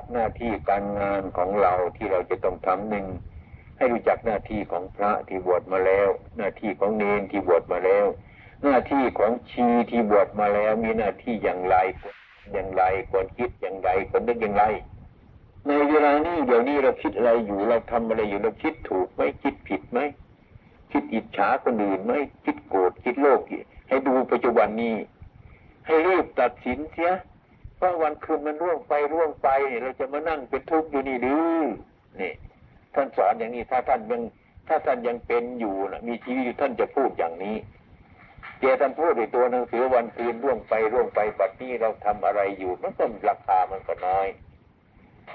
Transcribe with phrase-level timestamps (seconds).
[0.00, 3.06] กหน้าที่การงานของเราที่เราจะต้องทำหนึ่ง
[3.76, 8.06] ให้รู้จักหน้าที่ของพระที่บวชมาแล้ว หน้าที่ของเนนที่บวชมาแล้ว
[8.62, 11.76] หน้าที่ของชีที่บวชมาแล้วมีหน้าที่อย่างไร
[12.52, 14.64] อย่างไรควรคิดอย่างไรควรนึกอย่างไร
[15.66, 19.98] ในเวลานี้เดี๋ยวนี้เราคิดอะไรอยู่เราทำอะไรอยู่เราคิดถูกไหมคิดผิดไหม
[20.92, 22.12] คิดอิจฉาคนอื่นไหม
[22.44, 23.40] คิดโกรธคิดโลภ
[23.88, 24.94] ให้ดูปัจจุบันนี้
[25.86, 27.10] ให้รีบตัดสินเสีย
[27.80, 29.48] ว่าวันคืนมันร่วงไปร่วงไป
[29.82, 31.64] เราจะมานั่งเป็นทุกข์อยู่นี่หรือ
[32.20, 32.32] นี่
[32.94, 34.22] ท่านสอนอย่างนี้ถ้าท่านยัง
[34.68, 37.56] ถ้าท่านยังเป็นอยู่นะมีชีวิตอยู่ท่านจะพูดอย่างนี้
[38.58, 44.28] เจท่านพูดในตัวหนังสือวันคืนร่วงไปร่วงไปบัดนี้เราทำอะไรอยู่มันก็ราคามันก็น้อย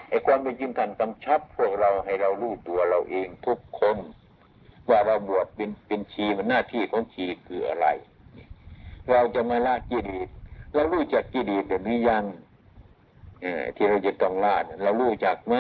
[0.10, 3.98] ไอ้ความเป็นจริงท่านกำชับพวกเราให้เรารู้ตัวเราเองทุกคน
[4.90, 7.88] ว่าเราบวชเป็นเป็นชีมันหน้าที่ของชีคืออะไร
[9.12, 10.30] เราจะมาละกิเลส
[10.76, 12.24] เรารู้จักกิเลสหรือยัง
[13.76, 15.56] ที่เราจะต้องละเรารู้จักไหม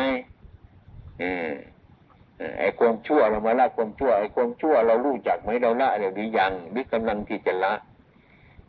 [2.59, 7.73] ไอ้ความชั่วเรามาละความชั่วไอ้ความชั่วเรารู้จักไหมเราละหรือยังหรือกำลังที่จะละ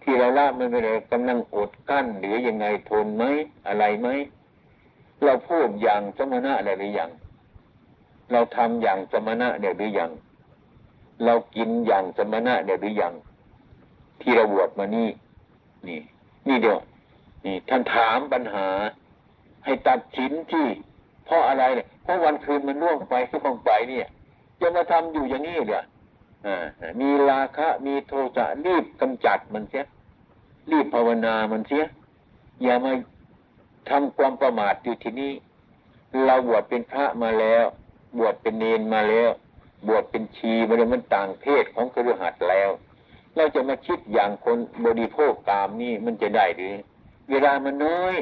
[0.03, 3.25] ที่เราละมันเป็นกำลังอดกั้นหรือยังไงทนไหม
[3.67, 4.09] อะไรไหม
[5.25, 7.11] เราพูดอย่างสมณะหรือยัง
[8.33, 10.11] เราทำอย่างสมณะเดี๋ยหรือยัง
[11.25, 13.15] เรากินอย่างสมณะเดี๋ยหรือยัง
[14.21, 15.09] ที่เราบวชมานี่
[15.89, 16.01] นี่
[16.49, 16.79] นี่เดียว
[17.45, 18.69] นี่ท่านถามปัญหา
[19.65, 20.67] ให้ตัดสินที่
[21.27, 24.07] เพราะอะไรเนี่ยเพราะวันคืนมันล่วงไปล่วงไปเนี่ย
[24.61, 25.85] จะมาทำอยู่อย่างนี้เนี่ย
[27.01, 29.87] มีราคะมีโทสะรีบกำจัดมันเสีย
[30.71, 31.85] รีบภาวนามันเสีย
[32.63, 32.93] อย่ามา
[33.91, 35.33] ทำความประมาทอยู่ที่นี่
[36.27, 37.65] เราบวชเป็นพระมาแล้ว
[38.19, 39.31] บวชเป็นเนนมาแล้ว
[39.89, 42.71] บวชเป็นชีมาแล้วมันต่างเพศของครือหัดแล้ว
[43.37, 46.75] เราจะมาคิดอย่างคนบริโภคกามนี่มันจะได้หรือ
[47.31, 48.15] เวลามันน้อย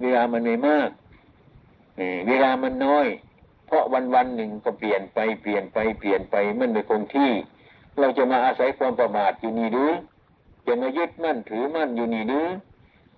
[0.00, 0.90] เวลามันไม่มาก
[2.28, 3.06] เวลามันน้อย
[3.66, 7.30] เพราะวันวันหนึ่งก็เปลี่ยนไปเปลี่ยนไปเปลี่ยนไปมันไม่คงที่
[7.98, 9.92] เราจะมาอาศัยความประมาทอยู่นี่หรือ
[10.66, 12.46] จะมายึดมั่นถือมั่นอยู่นี่หรือ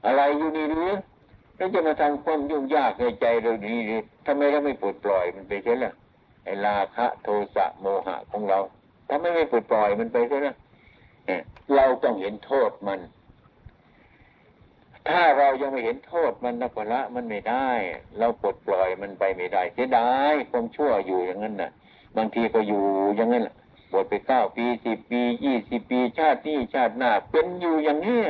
[0.07, 0.91] อะไรอยู่นี่หรือ
[1.57, 5.93] แล้วจะมาทำความยุ่งยากในใจเราดีหรือทำไมเราไม่ปลดปล่อยมันไปเช่นล่ะ
[6.45, 8.59] ไอ้ราคะโทสะโมหะของเรา
[9.09, 10.55] ทำไมไม่ปลดปล่อยมันไปเช่นล่ะ
[11.77, 13.01] เราต้องเห็นโทษมัน
[15.09, 17.69] ถ้าเรายังไม่เห็นโทษมันนักละมันไม่ได้
[18.19, 21.71] เราปลดปล่อยมันไปไม่ได้เสียดายความชั่วอยู่อย่างนั้นน่ะ
[22.17, 22.83] บางทีก็อยู่
[23.17, 23.45] อย่างนั้น
[23.93, 28.23] บวชไปเก้าปีสิบปียี่สิบปี ชาตินี้ชาติหน้าเป็นอยู่อย่างนี้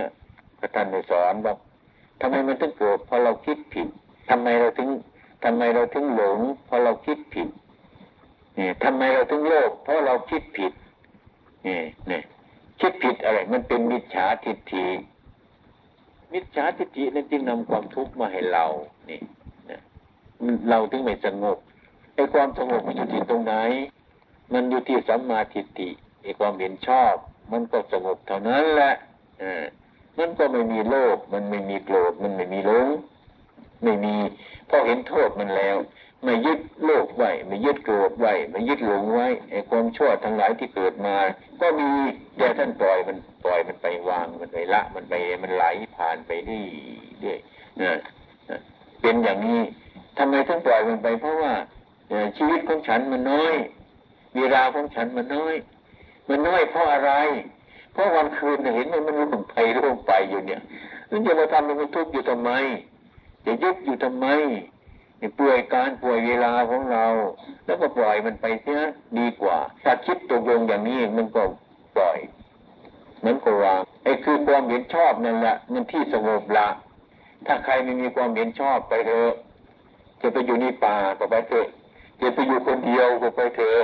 [0.59, 1.57] พระท่านสอนบอก
[2.21, 3.89] ทำไมมันถึงโกรธเพราะเราคิดผิด
[4.31, 4.89] ทำไมเราถึง
[5.45, 7.49] ทำไมเราถึงหลงเพราะเราคิดผิด
[8.59, 10.73] นี่ทำไมเราถึงโลภเพราะเราคิดผิด
[11.67, 11.81] นี่
[12.11, 12.21] นี่
[12.81, 14.87] คิดผิดอะไร มันเป็นมิจฉาทิฏฐิ
[16.33, 18.67] มิจฉาทิฏฐินั้นจึงนำความทุกข์มาให้เรา
[19.09, 19.21] นี่
[19.71, 19.81] นะ
[20.69, 21.59] เราถึงไม่สงบ
[22.15, 23.55] ไอ้ความสงบมันอยู่ที่ตรงไหน
[24.53, 25.91] มันอยู่ที่สัมมาทิฏฐิ
[26.23, 27.15] ไอ้ความเห็นชอบ
[27.53, 28.93] มันก็สงบเท่านั้นแหละ
[29.43, 29.65] อ่า
[30.19, 32.89] มันก็ไม่มีโลภมันไม่มีโกรธมันไม่มีหลง
[33.85, 34.15] ไม่มี
[34.69, 35.77] พอเห็นโทษมันแล้ว
[36.25, 41.17] ไม่ยึดโลกไว้ไม่ยึดโกรธไว้ไม่ยึดหลงไว้ไอ้ความชั่วทั้งหลายที่เกิดมา
[41.61, 41.91] ก็มี
[42.37, 45.65] แต่ท่านปล่อยมันปล่อยมันไปวางมันไปละ มันไปมันไหล
[45.97, 47.93] ผ่านไปเรื่อยๆนะ
[49.01, 49.61] เป็นอย่างนี้
[50.19, 51.53] ทำไมท่านปล่อยมันไป เพราะว่า
[52.37, 53.55] ชีวิตของฉันมันน้อย
[54.37, 55.55] เวลาของฉันมันน้อย
[56.29, 57.13] มันน้อยเพราะอะไร
[57.93, 60.61] เพราะวันคืนเห็นมันมันร่วงไปร่วงไปอยู่เนี่ย
[61.11, 62.51] นั่นจะมาทำมันทุกข์อยู่ทำไม
[63.47, 64.27] จะยึดอยู่ทำไม
[65.39, 67.07] ป่วยการป่วยเวลาของเรา
[67.67, 68.81] แล้วก็ปล่อยมันไปเสีย
[69.19, 71.43] ดีกว่าถ้าคิดตกลงอย่างนี้มันก็
[71.97, 72.19] ปล่อย
[73.25, 76.69] มันก็วางไอ้คือความเห็นชอบนั่นแหละมันที่สงบละ
[77.47, 79.33] ถ้าใครไม่มีความเห็นชอบไปเถอะ
[80.21, 81.67] จะไปอยู่ในป่าก็ไปเถอะ
[82.21, 83.79] จะไปอยู่คนเดียวก็ไปเถอะ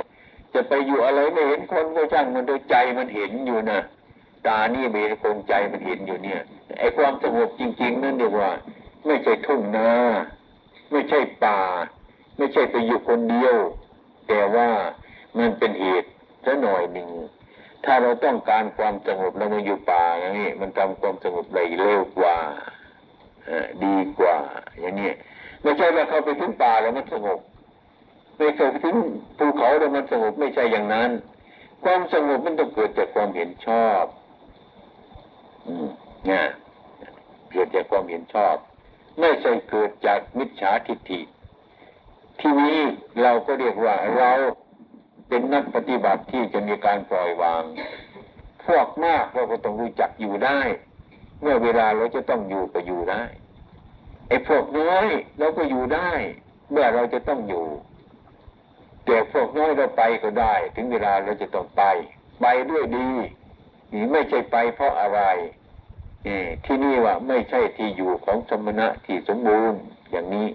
[0.53, 3.79] จะไปอยู่อะไรไม่เห็นคนก็ช่างมันโดยใจมันเห็นอยู่นะ
[4.47, 6.41] ตานี่เบคงใจมันเห็นอยู่เนี่ย
[6.79, 8.51] ไอ้ความสงบจริง ๆ นั่นเรียกว่า
[9.05, 9.89] ไม่ใช่ทุ่งนา
[10.91, 11.59] ไม่ใช่ป่า
[12.37, 13.55] ไม่ใช่ไปอยู่คนเดียว
[14.27, 14.69] แต่ว่า
[15.37, 16.09] มันเป็นเหตุ
[16.45, 17.09] ซะหน่อยหนึ่ง
[17.85, 22.37] ถ้าเราต้องการความสงบเรามาอยู่ป่าอย่างนี้มันทำความสงบได้เร็วกว่า
[23.83, 24.35] ดีกว่า
[24.79, 25.11] อย่างนี้
[25.61, 27.39] ไม่ใช่ว่าเขาไปถึงป่าแล้วมันสงบ
[28.37, 28.97] ไม่เคยไปถึง
[29.37, 31.09] ภูเขาแล้วมันสงบไม่ใช่อย่างนั้น
[31.83, 34.03] ความสงบมันต้องเกิดจากความเห็นชอบ
[35.67, 35.87] อืม
[36.25, 36.45] เนี่ย
[37.51, 38.55] เกิดจากความเห็นชอบ
[39.21, 41.21] ไม่ใช่เกิดจากมิจฉาทิฏฐิ
[42.39, 42.79] ทีนี้
[43.21, 44.31] เราก็เรียกว่าเรา
[45.27, 47.63] เป็นนักปฏิบัติที่จะมีการปล่อยวาง
[48.65, 50.59] พวกมากเราก็ต้องรู้จักอยู่ได้
[51.41, 53.23] เมื่อเวลาเราจะต้องอยู่ก็อยู่ได้
[54.27, 55.07] ไอ้พวกน้อย
[55.39, 56.11] เราก็อยู่ได้
[56.71, 57.65] เมื่อเราจะต้องอยู่
[59.05, 61.83] แต่พวกน้อยเราไปก็ได้ ถึงเวลาเราจะต้องไป
[62.41, 63.09] ไปด้วยดี
[63.93, 65.21] นี่ไม่ใช่ไปเพราะอะไร
[66.65, 69.79] ที่นี่ว่าไม่ใช่ที่อยู่ของสมณะที่สมบูรณ์
[70.11, 70.47] อย่างนี้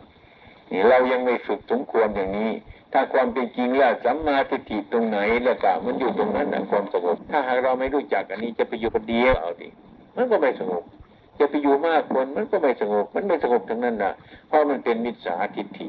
[0.70, 2.50] นี่เรายังไม่ฝึกสมควรอย่างนี้
[2.92, 9.68] ถ้าความเป็นจริงแล้วสัมมาทิฏฐิตรงไหนแล้วก็มันอยู่ตรงนั้นนะความสงบ ถ้าหากเราไม่รู้จักอันนี้จะไปอยู่คนเดียวเอาดิ
[10.16, 10.82] มันก็ไม่สงบ
[11.38, 14.12] จะไปอยู่มากคนมันก็ไม่สงบ มันไม่สงบทั้งนั้นนะ
[14.48, 15.88] เพราะมันเป็นมิจฉาทิฏฐิ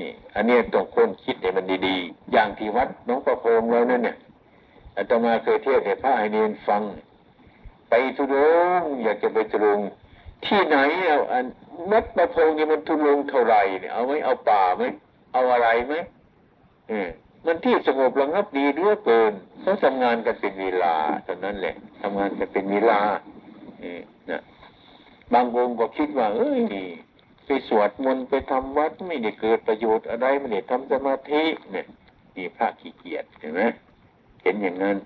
[0.00, 4.16] นี่ อันนี้ต้องคนคิดให้มันดีๆ อย่างที่วัดน้องประโพงเรานั่นเนี่ย
[4.96, 6.82] อาตมาเคยเทศน์ให้พระให้เนียนฟัง
[7.88, 8.36] ไปทุร
[8.78, 9.80] งอยากจะไปทุรง
[10.44, 10.76] ที่ไหน
[11.06, 11.44] เอาอัน
[11.92, 14.82] วัดประพงนี่มันทุรงเท่าไหร่เนี่ยเอาไหมเอาป่าไหม
[15.32, 15.94] เอาอะไรไหม
[16.88, 17.08] เออ
[17.46, 20.94] มันที่สงบระงับดีเหลือเกินเขาทำงานกันเป็นเวลา
[21.24, 23.00] เท่านั้นแหละทำงานกันเป็นเวลา
[23.80, 24.00] เออ
[24.30, 24.42] นะ
[25.32, 26.62] บางวงก็คิดว่า เอ้ย
[27.46, 31.86] ไปสวดมนต์ไปทำวัดไม่ได้เกิดประโยชน์อะไรไม่ได้ทำสมาธิเนี่ย
[32.36, 33.62] นี่พระขี้เกียจเห็นไหม
[34.42, 34.96] เห็นอย่างนั้น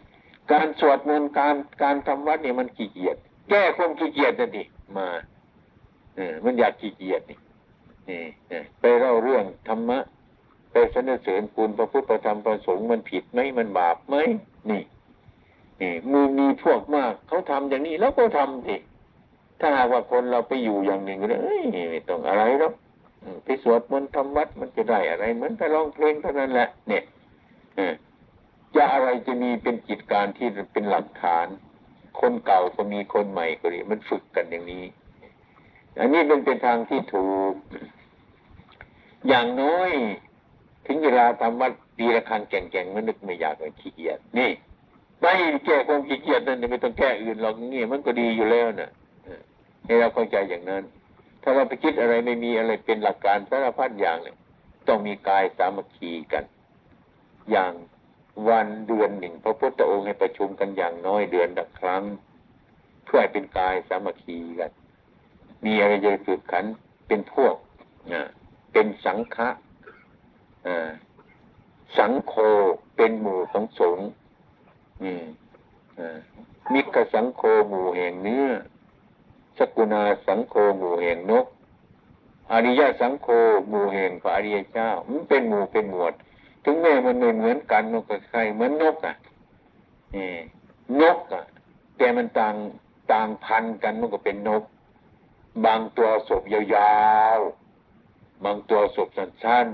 [0.53, 3.17] การสวดมนต์การการทำวัดเนี่ยมันขี้เกียจ
[3.50, 4.65] แก้ความขี้เกียจนั่นดิ
[4.97, 5.09] มา
[6.17, 7.39] เออมันอยากขี้เกียจนี่
[8.11, 9.99] นี่ไปเล่าเรื่องธรรมะ
[10.71, 14.17] ไปสนเสริญคุณพระพุทธธรรมประสงค์มันผิดไหมมันบาปไหม
[14.71, 14.83] นี่
[15.81, 18.77] นี่มือมีพวกมากเขาทำอย่างนี้แล้วก็ทำสิ
[19.61, 22.75] ถ้าหากว่าคนเราไปอยู่อย่างหนึ่งเลยเอ้ยไม่ต้องอะไรหรอก
[23.45, 27.03] ไปสวดมนต์ทำวัดมันจะได้อะไร เหมือนไปร้องเพลงเท่านั้นแหละ เนี่ย
[27.79, 27.81] อ
[28.76, 31.47] จะอะไรจะมีเป็นกิจการที่เป็นหลักฐาน
[32.20, 34.85] คนเก่าก็มีคนใหม่ก็ดีมันฝึกกันอย่างนี้
[35.99, 37.55] อันนี้เป็นเป็นทางที่ถูก
[39.29, 39.91] อย่างน้อย
[40.87, 44.50] ถึงเวลาทำวัดปีละครั้งแก่งๆมันนึกไม่อยากเลยขี้เกียจนี่
[45.21, 45.32] ไม่
[45.64, 48.91] แก้ความขี้เกียจนั่นไม่ต้องแก้อื่นหรอกนี่มันก็ดีอยู่แล้วน่ะ
[49.85, 50.82] ให้เราเข้าใจอย่างนั้น
[51.43, 54.37] ถ้าเราไปคิดอะไรไม่มีอะไรเป็นหลักการสารพัดอย่างเนี่ย
[54.88, 56.44] ต้องมีกายสามัคคีกัน
[57.50, 57.73] อย่าง
[58.46, 62.02] วันเดือนหนึ่งพระพุทธองค์ให้ประชุมกันอย่างน้อยเดือนละครั้ง
[63.05, 64.70] เพื่อให้เป็นกายสามัคคีกัน
[65.64, 66.64] มีอะไรจะฝึกขัน
[67.08, 67.55] เป็นพวก
[68.12, 68.23] นะ
[68.73, 69.49] เป็นสังฆะ
[71.99, 72.35] สังโฆ
[72.96, 74.08] เป็นหมู่ของสงฆ์
[76.73, 78.49] มิกสังโฆหมู่แห่งเนื้อ
[79.58, 81.46] สกุณาสังโฆหมู่แห่งนก
[82.52, 83.29] อริยสังโฆ
[83.69, 86.14] หมู่แห่งพระอริยเจ้ามันเป็นหมู่เป็นหมวด
[86.64, 89.16] ถึงแม้มันไม่เหมือนกันนกกับใครเหมือนนกอะ
[90.14, 90.31] นี่
[91.00, 91.44] นกอะ
[91.96, 92.55] แต่มันต่าง
[93.12, 94.62] ต่างพันกันมันก็เป็นนก
[95.66, 97.06] บางตัวศพยา
[97.37, 99.69] วๆ บางตัวศพสั้น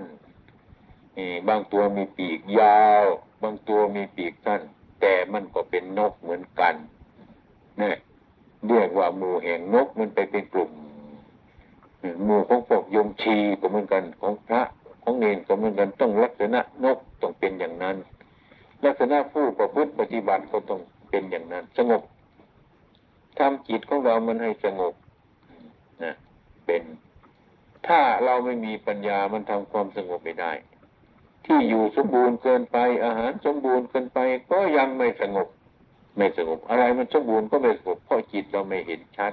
[0.56, 3.04] ๆนี่บางตัวมีปีกยาว
[3.42, 4.60] บางตัวมีปีกสั้น
[5.00, 6.74] แต่มันก็เป็นนกเหมือนกัน
[7.78, 7.96] เนี่ย
[8.68, 10.70] เรียกว่าหมู่แห่งนกมันไปเป็นกลุ่ม
[12.24, 14.62] หมู่ของพวกยมชีก็เหมือนกันของพระ
[15.04, 17.96] ของเนนก็เหมือนกันต้องลักษณะนกต้องเป็นอย่างนั้น
[18.84, 20.80] ลักษณะผู้ประพฤติปฏิบัติก็ต้อง
[21.10, 22.02] เป็นอย่างนั้น สงบ
[23.38, 24.94] ทำจิตของเรามันให้สงบ
[26.02, 26.14] นะ
[26.66, 26.82] เป็น
[27.86, 30.52] ถ้าเราไม่มีปัญญามันทำความสงบไม่ได้
[31.46, 34.18] ที่อยู่สมบูรณ์เกินไป อาหารสมบูรณ์เกินไป
[34.50, 35.48] ก็ยังไม่สงบ
[36.16, 39.32] ไม่สงบ อะไรมันสมบูรณ์ก็ไม่สงบเพราะจิตเราไม่เห็นชัด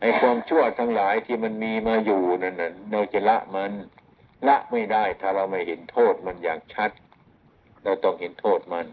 [0.00, 3.72] ไอ้ความชั่วทั้งหลายที่มันมีมาอยู่นั่นน่ะเราจะละมัน
[4.48, 6.90] ละไม่ได้ถ้าเราไม่เห็นโทษมันอย่างชัด
[7.84, 8.86] เราต้องเห็นโทษมัน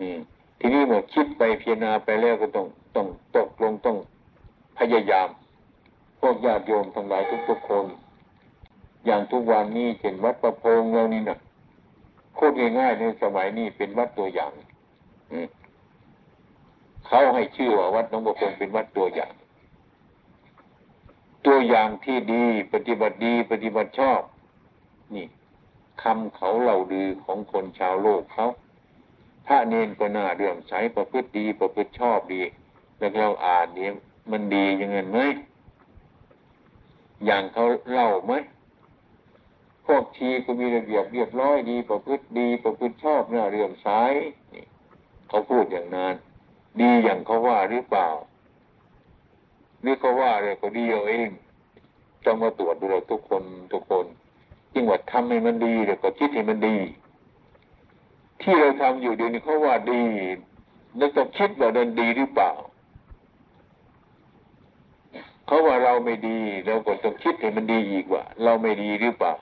[0.00, 0.18] อืม
[0.58, 3.96] ทีนี้เมื่อคิดไปพิจารณาไปแล้วก็ต้องต้องตกลงต้อง
[4.78, 5.28] พยายาม
[6.20, 7.86] พวกญาติโยมทั้งหลายทุกๆคน
[9.06, 11.38] อย่างทุกวันนี้เช่นวัดประโพงเรานี่นะ
[12.36, 14.52] พูดง่ายๆในสมัยนี้เป็นวัดตัวอย่าง
[15.32, 15.38] อื
[17.06, 19.32] เขาให้ชื่อว่าวัดหนองประโพงเป็นวัดตัวอย่าง
[21.46, 24.20] ตัวอย่างที่ดีปฏิบัติดีปฏิบัติชอบ
[25.14, 25.26] นี่
[26.02, 28.46] คำเขาเล่าดือของคนชาวโลกเขา
[29.46, 32.42] พระเนนก็น่าเรื่อมใสประพฤติดีประพฤติชอบดี
[32.98, 33.92] แล้วเราอ่านเนี่ย
[34.30, 35.20] มันดีอย่างเงินไหม
[37.24, 38.32] อย่างเขาเล่าไหม
[39.86, 43.88] พวกชีก็มีระเบียบเรียบร้อยดีประพฤติดีประพฤติชอบน่าเรื่อมใส
[44.54, 44.64] นี่
[45.28, 46.14] เขาพูดอย่างนั้น
[46.80, 48.08] ดีอย่างเขาว่าหรือเปล่า
[49.80, 51.30] หรือเขาว่าอะไรก็ดีเอาเอง
[52.24, 53.42] ต้องมาตรวจดูเราทุกคน
[53.72, 54.06] ทุกคน
[54.74, 56.76] จึงว่าทำให้มันดีแล้วก็คิดให้มันดี
[58.42, 60.04] ที่เราทำอยู่เดี๋ยวนี้เขาว่าดี
[60.96, 62.50] แล้วต้องคิดว่าเดินดีหรือเปล่า
[65.46, 69.32] เขาว่าเราไม่ดีเราก็ต้องคิดให้มันดีอีกว่า เราไม่ดีหรือเปล่า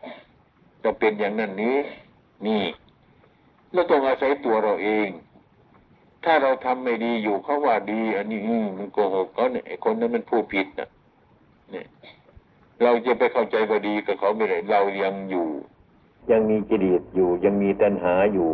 [0.83, 1.77] จะเป็นอย่างนั้นนี้
[2.47, 2.63] นี่
[3.73, 5.09] เราต้องอาศัยตัวเราเอง
[6.25, 8.41] ถ้าเราทำไม่ดีอยู่เขาว่าดี อันนี้
[8.79, 10.89] มันโกหกเขาเนี่ยไอ้คนนั้นมันพูดผิดนะ
[11.71, 11.87] เนี่ย
[12.83, 15.49] เเราจะไปเข้าใจว่าดีกับเขาไม่ได้เรายังอยู่
[16.31, 18.53] ยังมีกิเลสอยู่ยังมีตัณหาอยู่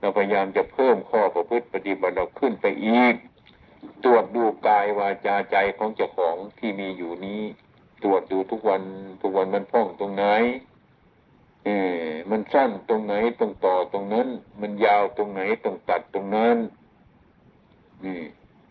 [0.00, 3.14] เราพยายามจะเพิ่มข้อประพฤติปฏิบัติเราขึ้นไปอีก
[4.04, 7.42] ตรวจดูกายวาจาใจของเจ้าของที่มีอยู่นี้
[8.02, 8.82] ตรวจดูทุกวัน
[9.22, 10.24] ทุกวันมันพ่องตรงไหน
[11.64, 11.68] เอ
[11.98, 14.28] อมันสั้นตรงไหนตรงต่อตรงนั้น
[14.60, 16.56] มันยาวตรงไหนตรงตัดตรงนั้น
[18.04, 18.20] นี่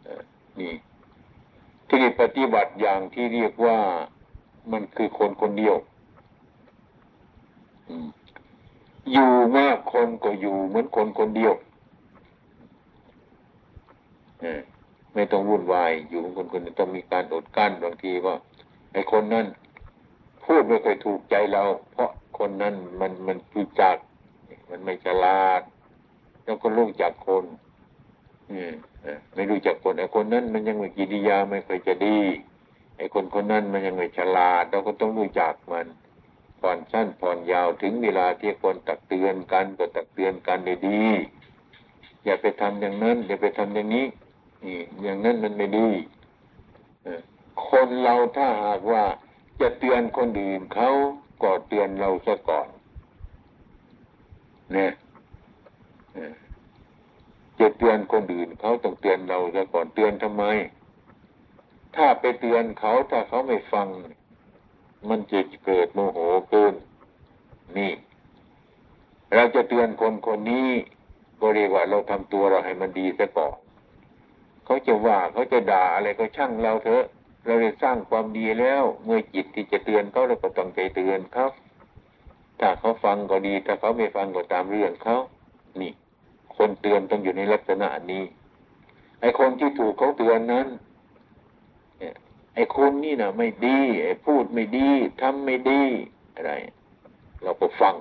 [0.04, 0.22] เอ่อ
[0.60, 0.74] นี่
[1.90, 3.78] ที่ปฏิบัติอย่างที่เรียกว่า
[4.72, 5.76] มันคือคนคนเดียว
[9.12, 11.54] อยู่มากคนก็อยู่เหมือนคนคนเดียว
[15.14, 18.36] ไม่ต้องวุ่นวายอยู่เหมือนคนคนต้องมีการอดกั้นบางทีว่า
[18.94, 19.46] ไอ้คนนั้น
[20.46, 23.96] พูดไม่เคยถูกใจเรา เพราะคนนั้นมันมันรู้จัก
[24.70, 25.62] มันไม่ฉลาด
[26.44, 27.46] แล้วก็รู้จักคน
[28.52, 28.74] อืม
[29.36, 32.18] ไม่รู้จักคนไอ้คนนั้นมันยังม่กิริยาไม่เคยจะดี
[32.98, 35.88] ไอ้คนคนนั้นมันยังไม่ฉลาด เราก็ต้องรู้จักมัน
[36.60, 44.06] ผ่อนสั้นผ่อนยาวถึงเวลาที่ควรตักเตือนกันก็ตักเตือนกันดีๆอย่าไปทำอย่างนั้น อย่าไปทำอย่างนี้
[44.64, 45.90] นี่อย่างนั้นมันไม่ดี
[47.70, 49.04] คนเราถ้าหากว่า
[49.62, 50.90] จะเตือนคนอื่นเขา
[51.44, 52.68] ก็เตือนเราซะก่อน
[54.74, 54.92] เนี่ย
[57.60, 60.44] จะเตือนคนอื่นเขาต้องเตือนเราซะก่อนเตือนทำไม
[61.96, 63.88] ถ้าไปเตือนเขาถ้าเขาไม่ฟัง
[65.10, 66.20] มันจะเกิดโมโห
[66.50, 66.74] เกิน
[67.78, 67.92] นี่
[69.36, 70.70] เราจะเตือนคนคนนี้
[71.40, 73.56] ก็เรียกว่าเราทำตัวเราให้มันดีซะก่อน
[74.66, 77.06] เขาจะว่าเขาจะด่าอะไรก็ช่างเราเถอะ
[77.46, 81.48] เราได้สร้างความดีแล้ว เมื่อจิตที่จะเตือนเขาเราก็ต้องใจเตือนเขา
[82.60, 85.18] ถ้าเขาฟังก็ดี ถ้าเขาไม่ฟังก็ตามเรื่องเขา
[85.82, 85.92] นี่
[86.58, 88.24] คนเตือนต้องอยู่ในลักษณะนี้
[89.20, 90.68] ไอ้คนที่ถูกเขาเตือนนั้น
[92.54, 94.90] ไอ้คนนี่นะไม่ดี ไอ้พูดไม่ดี
[95.22, 95.82] ทำไม่ดี
[96.36, 96.54] อะไร
[97.44, 97.96] เราก็ฟัง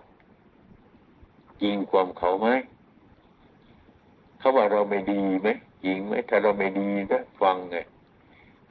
[1.63, 2.49] จริงความเขาไหม
[4.39, 5.49] เขาว่าเราไม่ดีไหม
[5.85, 7.77] จริงไหมถ้าเราไม่ดีก็ฟังไง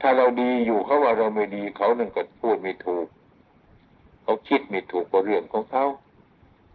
[0.00, 3.06] ถ้าเราดีอยู่เขาว่าเราไม่ดีเขานั่นก็พูดไม่ถูก
[4.22, 5.84] เขาคิดไม่ถูกก็เรื่องของเขา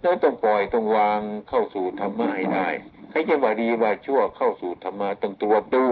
[0.02, 2.68] แล้วต้องปล่อยต้องวางเข้าสู่ธรรมะให้ได้
[3.10, 5.86] ใครจะว่าดีว่าชั่วเข้าสู่ธรรมะต้องตรวจดู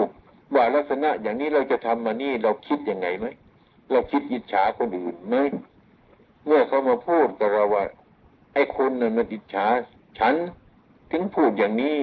[0.55, 3.25] ว่าลักษณะอย่างนี้เราจะทำมานี่เราคิดยังไงไหม
[3.91, 5.35] เราคิดอิจฉาคนอื่นไหม
[6.45, 7.83] เมื่อเขามาพูดกับเราว่า
[8.53, 9.65] ไอ้คุณน่ะมันอิจฉา
[10.19, 10.35] ฉัน
[11.11, 11.97] ถึงพูดอย่างนี้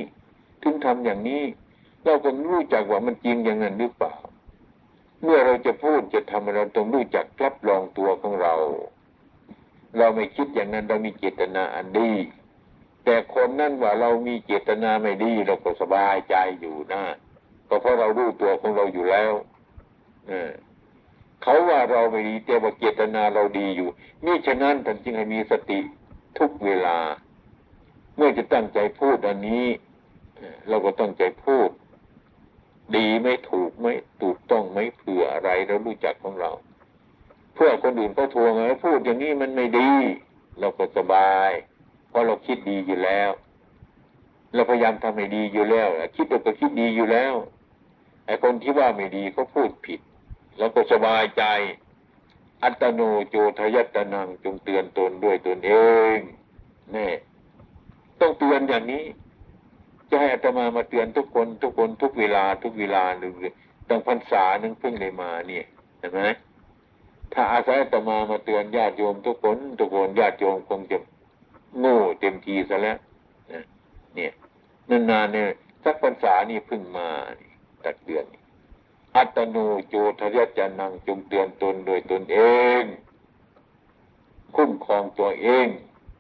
[0.63, 1.43] ถึงทำอย่างนี้
[2.05, 4.15] เราก็รู้จักว่ามันจริงอย่างนั้นหรือเปล่า
[5.23, 8.55] เมื่อเราจะพูดจะทำเราต้องรู้จักรับรองตัวของเรา
[9.99, 12.13] เราไม่คิดอย่างนั้นเรามีเจตนาอันดี
[13.05, 17.03] แต่คนนั่นว่าเรามีเจตนาไม่ดีเราก็สบายใจอยู่นะ
[17.73, 19.33] ก็เพราะเรารู้ตัวของเราอยู่แล้ว
[20.29, 20.53] เออ
[21.43, 23.89] เขาว่าเราไม่ดีแต่ว่าเจตนาเราดีอยู่
[24.27, 25.79] นี่ฉะนั้นท่านจึงให้มีสติ
[26.39, 26.99] ทุกเวลา
[28.17, 29.67] เมื่อจะตั้งใจพูดอันนี้
[30.69, 31.71] เราก็ตั้งใจพูด
[32.97, 33.87] ดีไม่ถูกไหม
[34.23, 36.51] ถูกต้องไหมเผื่ออะไรเรารู้จักของเรา
[37.55, 39.91] เพื่อคนอื่นเขาทวงไงพูดอย่างนี้มันไม่ดี
[40.61, 41.51] เราก็สบาย
[42.09, 43.31] เพราะเราคิดดีอยู่แล้ว
[44.55, 47.35] เราพยายามทำให้ดีอยู่แล้วคิดตัวก็คิดดีอยู่แล้ว
[48.27, 50.01] ไอ้คนที่ว่าไม่ดีเขาพูดผิด
[50.59, 51.45] แล้วก็สบายใจ
[52.63, 55.73] อัตโนโจทยัตนังจงเตือนตนด้วยตนเอ
[56.17, 56.19] ง
[56.97, 57.11] นี่
[58.21, 59.05] ต้องเตือนอย่างนี้
[60.11, 63.35] จะให้อาตมามาเตือนทุกคนทุกคนทุกเวลาทุกเวลาหนึ่ง
[63.89, 65.65] ตั้งพรรษาหนึ่งเพิ่งเลยมาเนี่ย
[65.99, 66.21] เห็นไหม
[67.33, 70.99] ถ้าอาศัยอาตมามาเตือนญาติโยมทุกคนทุกคนญาติโยมคงจะ
[71.79, 72.99] โง่เต็มทีซะแล้ว
[74.15, 74.33] เนี่ย
[75.11, 75.49] นานๆเนี่ย
[75.85, 77.09] สักพรรษานี่เพิ่งมา
[77.41, 77.52] นี่
[77.85, 78.25] ตักเตือน
[79.17, 79.57] อัตโน
[79.89, 82.39] โจทยัจจานังจงเตือนตนโดยตนเอ
[82.81, 82.83] ง
[84.57, 85.67] คุ้มครองตัวเอง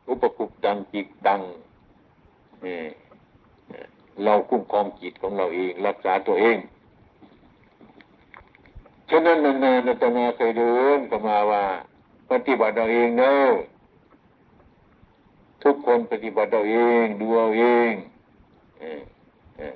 [0.09, 1.41] อุปคุปตังจิตตัง
[4.25, 6.59] เราคุ้มครองจิตของเราเอง รักษาตัวเอง
[9.11, 11.65] ฉะนั้นนานๆอาตมาเคยเดินก็มาว่า
[12.31, 13.51] ปฏิบัติเราเองเนอะ
[15.63, 17.93] ทุกคนปฏิบัติเราเอง ดูเอาเอง
[18.81, 19.03] เออ
[19.57, 19.75] เออ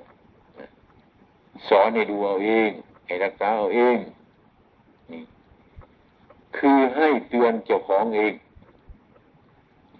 [1.69, 2.69] สอนให้ดูเอาเอง
[3.05, 3.97] ให้รักษาเอาเอง
[5.11, 5.23] นี่
[6.57, 8.33] คือให้เตือนเจ้าของเอง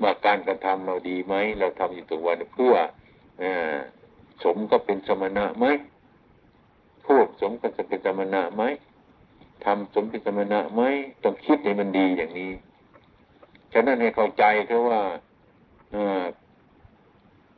[0.01, 2.75] ว่าการกระทำเราดีไหมเราทำอยู่ตัววันเพื่อ
[3.41, 3.43] อ
[4.43, 5.65] สมก็เป็นสมณะไหม
[7.05, 8.63] พูดสมก็จะเป็นสมณะไหม
[9.65, 10.81] ทำสมเป็นสมณะไหม
[11.23, 12.51] ต้องคิดให้มันดีอย่างนี้
[13.73, 15.01] ฉะนั้นให้เข้าใจเถอะว่า
[15.95, 15.97] อ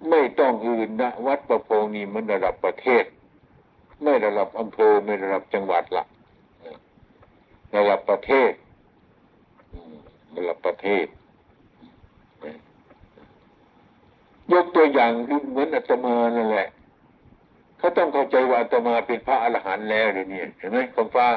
[0.09, 3.03] ไม่ต้องอื่นนะวัดประโพงนี่มันระดับประเทศ
[4.03, 6.05] ไม่ระดับอำเภอไม่ระดับจังหวัดละ
[7.75, 8.51] ระดับประเทศ
[10.35, 11.05] ระดับประเทศ
[14.51, 16.69] ยกตัวอย่างคือเหมือนอาตมานั่นแหละ
[17.77, 21.27] เขาต้องเข้าใจว่าอาตมาเป็นพระอรหันต์แล้วเดี๋ยวนี้เห็นไหมคำฟ้า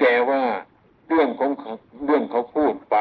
[0.00, 0.42] แต่ว่า
[1.08, 1.72] เรื่องของเขา
[2.04, 2.96] เรื่องเขาพูดไป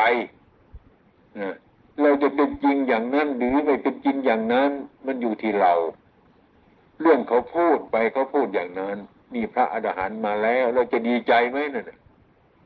[2.02, 4.72] เราจะเป็นจริงอย่างนั้นหรือไม่เป็นจริงอย่างนั้น
[5.06, 5.74] มันอยู่ที่เรา
[7.02, 8.98] เรื่องเขาพูดไปเขาพูดอย่างนั้น
[9.34, 11.92] นี่พระอรหันต์มาแล้ว เราจะดีใจไหมนั่น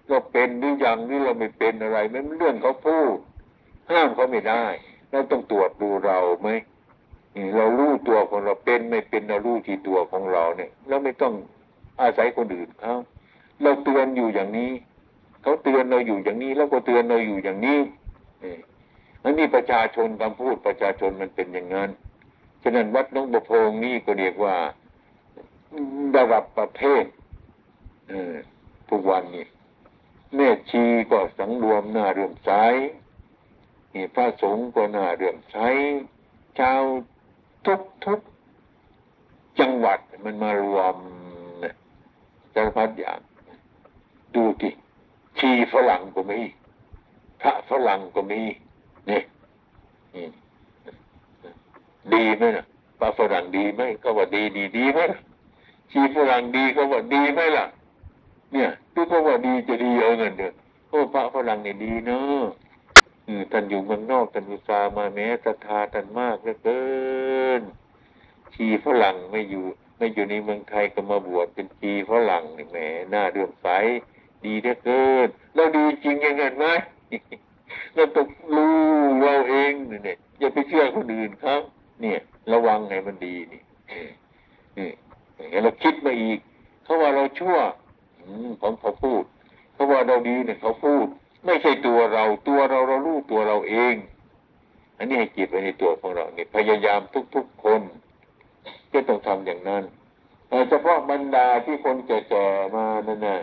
[0.07, 3.17] เราเป็นหรือยังหรือเราไม่เป็นอะไรมันเรื่องเขาพูด
[3.91, 4.65] ห้ามเขาไม่ได้
[5.11, 6.49] เราต้องตรวจดูเราไหม
[7.35, 11.33] นี่เรารู้ตัวของเราเป็นไม่เป็นเรารู้ที่ตัวของเราเนี่ยเราไม่ต้อง
[12.01, 12.95] อาศัยคนอื่นเขา
[13.61, 14.71] เราเตือนอยู่อย่างนี้
[15.41, 17.79] เขาเตือนเราอยู่อย่างนี้ แล้วก็เตือนเราอยู่อย่างนี้
[18.43, 18.55] นี่
[19.23, 21.89] อันนี้ประชาชนคำพูดประชาชนมันเป็นอย่างนั้น
[22.67, 24.55] ฉะนั้นวัดนงประพงนี่ก็เรียกว่า
[26.15, 27.05] ระดับประเภท
[28.89, 29.45] ทุกวันนี้
[30.35, 32.63] แม่ชีก็สังรวมหน้าเรื่อมใส่
[34.15, 35.57] พระสงฆ์ก็หน้าเรื่อมใส
[36.59, 36.81] ชาว
[37.65, 38.19] ทุกทุก
[39.59, 40.95] จังหวัดมันมารวม
[41.61, 41.75] เนี่ย
[42.53, 43.19] สารพัดอย่าง
[44.35, 44.73] ดูที่
[45.39, 46.39] ชีฝรั่งก็มี
[47.41, 48.41] พระฝรั่งก็มี
[49.09, 49.21] นี่
[50.15, 50.27] นี่
[52.13, 52.65] ดีไหมนะ
[52.99, 55.19] พระฝรั่งดีไหมก็ว่าดีดีดีไหมล่ะ
[55.91, 57.65] ชีฝรั่งดีก็ว่าดีไหมล่ะ
[58.53, 60.53] เนี่ยคือก็ว่าดีจะดีเอาเงินเดือน
[60.89, 62.43] โอ้พระฝรั่งเนี่ยดีเนอะ
[63.51, 66.83] ท่านอยู่เมืองนอกท่านอุตส่าห์มาแม้ศรัทธาท่านมากเหลือเกิ
[67.59, 67.61] น
[68.53, 69.65] ชีฝรั่งไม่อยู่
[69.97, 72.77] ไม่อยู่ในเมืองไทยก็มาบวชเป็นชีฝรั่งนี่แหม
[73.09, 73.67] หน้าเรื่อมใส
[74.45, 76.65] ดีเหลือเกินแล้วดีจริงยังไงไหม
[77.95, 78.75] เราต้องรู้
[79.23, 81.61] เราเองเนี่ยอย่าไปเชื่อคนอื่นครับ
[82.01, 82.19] เนี่ย
[82.53, 83.61] ระวังให้มันดีนี่
[84.77, 84.89] นี่
[85.37, 86.39] นี่เราคิดมาอีก
[86.83, 87.57] เขาว่าเราชั่ว
[88.19, 89.23] อืมผมเขาพูด
[89.73, 91.05] เขาว่าเราดีเนี่ยเขาพูด
[91.45, 93.95] ไม่ใช่ตัวเราตัวเราเรารู้ตัวเราเอง
[94.97, 97.01] อันนี้ให้จิตไว้ในตัวของเราเนี่ยพยายาม
[97.35, 97.81] ทุกๆคน
[98.91, 99.83] ก็ต้องทำอย่างนั้น
[100.69, 103.39] เฉพาะบรรดาที่คนแก่ๆมานั่นน่ะ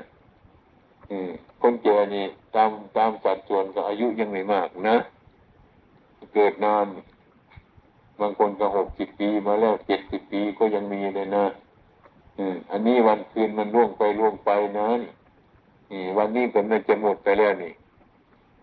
[1.62, 2.24] คนแก่นี่
[2.54, 4.96] ตามตามสัดส่วนก็อายุยังไม่มากนะ
[6.34, 6.86] เกิดนาน
[8.20, 11.46] บางคนก็หกสิบปีมาแล้วเจ็ดสิบปีก็ยังมีเลยนะ
[12.38, 14.88] อืมอันนี้วันคืนมันล่วงไปล่วงไปนะ
[15.90, 17.72] นี่วันนี้ก็น่าจะหมดไปแล้วนี่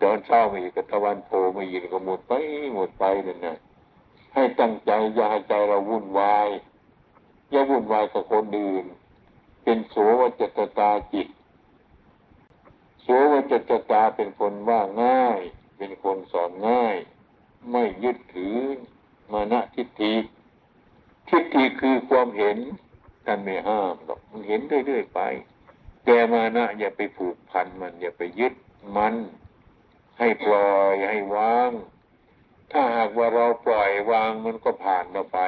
[0.01, 2.33] ตอนเช้ามาอีกตะวันโผล่มาอีกก็หมดไป
[2.75, 3.55] หมดไปนั่นนะ
[4.33, 6.49] ให้ตั้งใจอย่าให้ใจเราวุ่นวาย
[7.51, 8.85] อย่าวุ่นวายกับคนอื่น
[9.63, 11.27] เป็นโสวจตตาจิต
[13.03, 15.39] โสวจตตาเป็นคนว่าง่าย
[15.77, 16.95] เป็นคนสอนง่าย
[17.71, 18.57] ไม่ยึดถือ
[19.31, 20.13] มานะทิฏฐิ
[21.29, 22.57] ทิฏฐิคือความเห็น
[23.25, 25.21] ท่านไม่ห้ามหรอกมันเห็นเรื่อยๆไป
[26.05, 28.53] แต่มานะอย่าไปผูกพันมัน อย่าไปยึด
[28.97, 29.15] มัน
[30.19, 31.71] ให้ปล่อยให้วาง
[32.71, 35.39] ถ้าหากว่าเราปล่อยวางมันก็ผ่านเราไป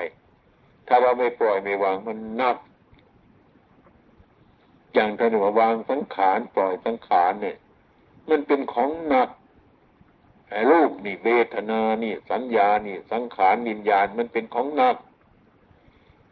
[0.88, 2.58] ถ้าเราไม่ปล่อยไม่วางมันนัก
[4.94, 7.58] อย่างท่านว่าวางสังขารปล่อยสังขารเนี่ย
[8.30, 9.30] มันเป็นของหนัก
[11.06, 14.96] นี่เวทนานี่สัญญานี่ สังขารวิญญาณมันเป็นของหนัก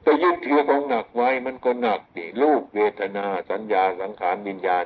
[0.04, 4.86] ไปยึดถือของหนักไว้มันก็หนักดิรูปเวทนาสัญญาสังขารวิญญาณ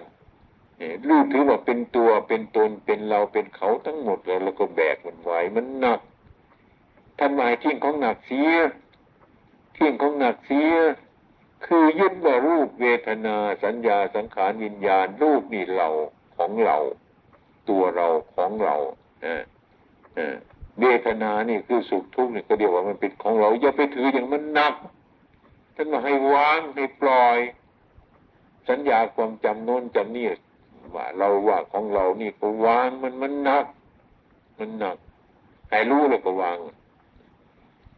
[0.78, 6.00] เนี่ยรูปถือว่าเป็นตัวเป็นตนเป็นเราเป็นเขาทั้งหมดเลยแล้วก็แบกมันไว้มันหนัก
[7.20, 8.52] ท่านหมายทิ้งของหนักเสีย
[9.78, 10.72] ทิ้งของหนักเสีย
[11.66, 15.88] คือยึดว่ารูปเวทนาสัญญาสังขารวิญญาณ รูปนี่เรา
[16.38, 16.78] ของเรา
[17.70, 18.76] ตัวเราของเรา
[20.82, 24.74] เวทนานี่คือสุขทุกข์นี่ก็เดียวว่ามันเป็นของเราอย่าไปถืออย่างมันหนัก
[25.76, 27.38] ท่านมาให้วางให้ปล่อย
[28.70, 30.28] สัญญาความจำโน้นจำนี่
[30.96, 33.66] ว่าเราว่าของเรานี่ก็วางมันมันหนัก
[34.58, 34.98] มันหนัก
[35.70, 36.58] ให้รู้แล้วก็วาง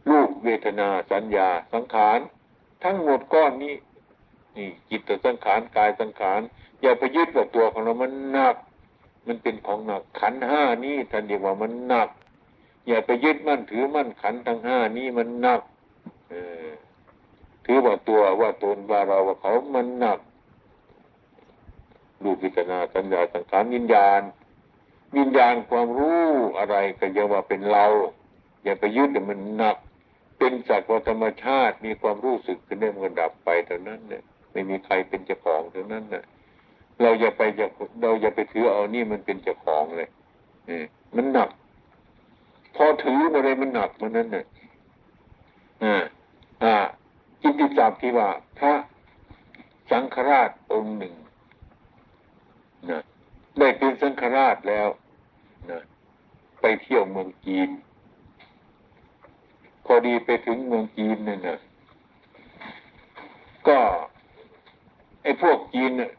[0.08, 2.18] รูปเวทนาสัญญาสังขาร
[2.84, 3.74] ทั้งหมดก้อนนี้
[4.56, 6.40] นี่จิตสังขารกายสังขาร
[6.80, 8.56] อย่าไปยึดว่าตัวของเรามันหนัก
[9.26, 12.08] มันเป็นของหนักขันห้านี้ท่านเรียกว่ามันหนัก
[12.86, 15.60] อย่าไปยึดมั่นถือมั่นขันทั้งห้านี้มันหนัก
[16.30, 16.34] เอ
[16.66, 16.68] อ
[17.64, 20.18] ถือว่าตัวว่าตนว่าเราว่าเขามันหนัก
[22.22, 24.20] รูปพิจารณาสัญญาสังขารวิญญาณ
[25.16, 26.24] วิญญาณความรู้
[26.58, 27.86] อะไรก็อย่าว่าเป็นเรา
[28.64, 29.76] อย่าไปยึดแต่มันหนัก
[30.38, 36.24] เป็นสัตว์ธรรมชาติมีความรู้สึกขึ้นได้มันดับไปเท่านั้นเนี่ยไม่มีใครเป็นเจ้าของเท่านั้นเนี่ย
[37.02, 37.68] เราอย่าไปอย่า
[38.02, 40.08] เราอย่าไปถือเอานี่มันเป็นเจ้าของเลย
[41.16, 41.50] มันหนัก
[42.76, 44.46] พอถืออะไรมันหนักมันนั้นเนี่ย
[45.82, 45.94] อ่า
[46.62, 46.74] อ่า
[47.42, 48.28] จิตติจับที่ว่า
[48.58, 48.72] พระ
[49.90, 51.14] สังฆราชองค์หนึ่ง
[52.90, 53.02] นะ
[53.58, 54.88] ได้เป็นสังฆราชแล้ว
[55.70, 55.80] นะ
[56.60, 57.68] ไปเที่ยวเมืองจีน
[59.86, 61.58] พอดีไปถึงเมืองจีนเนี่ยนะ
[63.68, 63.78] ก็
[65.22, 66.12] ไอ้พวกจีนเนี่ย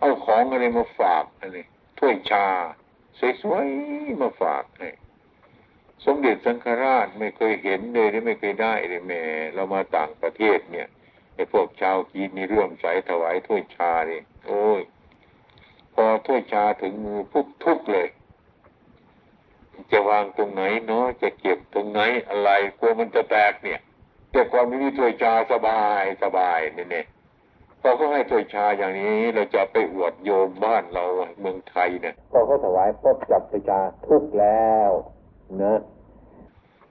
[0.00, 1.66] เอาของอะไรมาฝากอันนี้
[1.98, 2.46] ถ้วยชา
[3.42, 4.90] สวยๆมาฝากให้
[6.04, 9.22] สมเด็จสังฆราชไม่เคยเห็นเลยไม่เคยได้เลยแม่
[9.54, 10.88] เรามาต่างประเทศเนี่ย
[11.34, 14.82] ไอ้พวกชาวจีนนี่ร่วมใสถวายถ้วยชาเลยโอ้ย
[15.94, 18.08] พอถ้วยชาถึงมือปุ๊บทุกเลย
[19.92, 23.80] จะวางตรงไหนเนาะจะเก็บตรงไหนอะไรกลัวมันจะแตกเนี่ย
[24.30, 27.06] แต่ความนี้ถ้วยชาสบายสบายเนี่ย
[27.80, 31.04] พอเขาให้ถ้วยชาอย่างนี้เราจะไปอวดโยมบ้านเรา
[31.40, 34.90] เมืองไทยเนี่ยพอเขาถวายปุ๊บจับถ้วยชาทุกแล้ว
[35.62, 35.80] นะ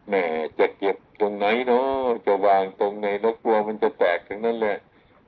[0.08, 0.24] แหม่
[0.60, 4.78] จะเก็บตรงไหนเนาะจะวางตรงไหนแล้วกลัวมันจะแตกทั้งนั้นแหละ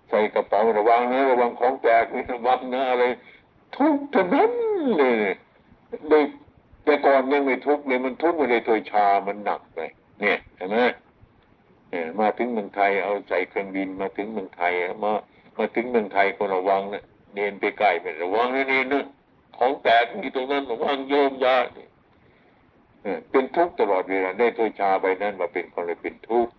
[0.09, 3.05] ใส่กระเป๋าระวังนะระวังของแตกนี่ระวังนะอะไร
[3.77, 4.51] ทุกข์ทั้งนั้น
[4.97, 5.15] เลย
[6.09, 6.27] เด็ก
[6.83, 10.79] แต่ก่อนยังไม่ทุกข์เลยมันทุกข์มาเลยถวยชามันหนักเลยเนี่ยเห็นไหม
[11.89, 14.73] เนี่ยมาถึงเมืองไทยเอาใส่เครื่องบินมาถึงเมืองไทย
[15.05, 15.13] มา
[15.57, 17.03] มาถึงเมืองไทยก็ระวังนะ
[17.35, 19.05] เดินไปใกล้ไประวังนะนี่นะ
[19.57, 21.89] ของแตกมีตรงนั้นระวังโยมยาเนี่ย
[23.31, 26.53] เป็นทุกข์ตลอดเวลาได้ถ้วยชาไปนั้นมาเป็นคนเลยเป็นทุกข์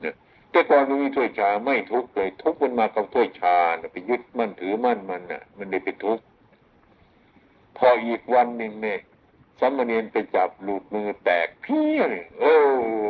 [0.00, 0.14] เนี่ย
[0.50, 6.24] แต่ก่อนมันมีถ้วยชาไม่ทุกข์เลยทุกข์มันมากับถ้วยชานะไปยึดมั่นถือมั่นมันน่ะ มันเลยเป็นทุกข์
[7.78, 8.98] พออีกวันหนึ่งเนี่ย
[9.60, 12.54] สามเณรไปจับหลุดมือแตกเพี้ยเลยโอ้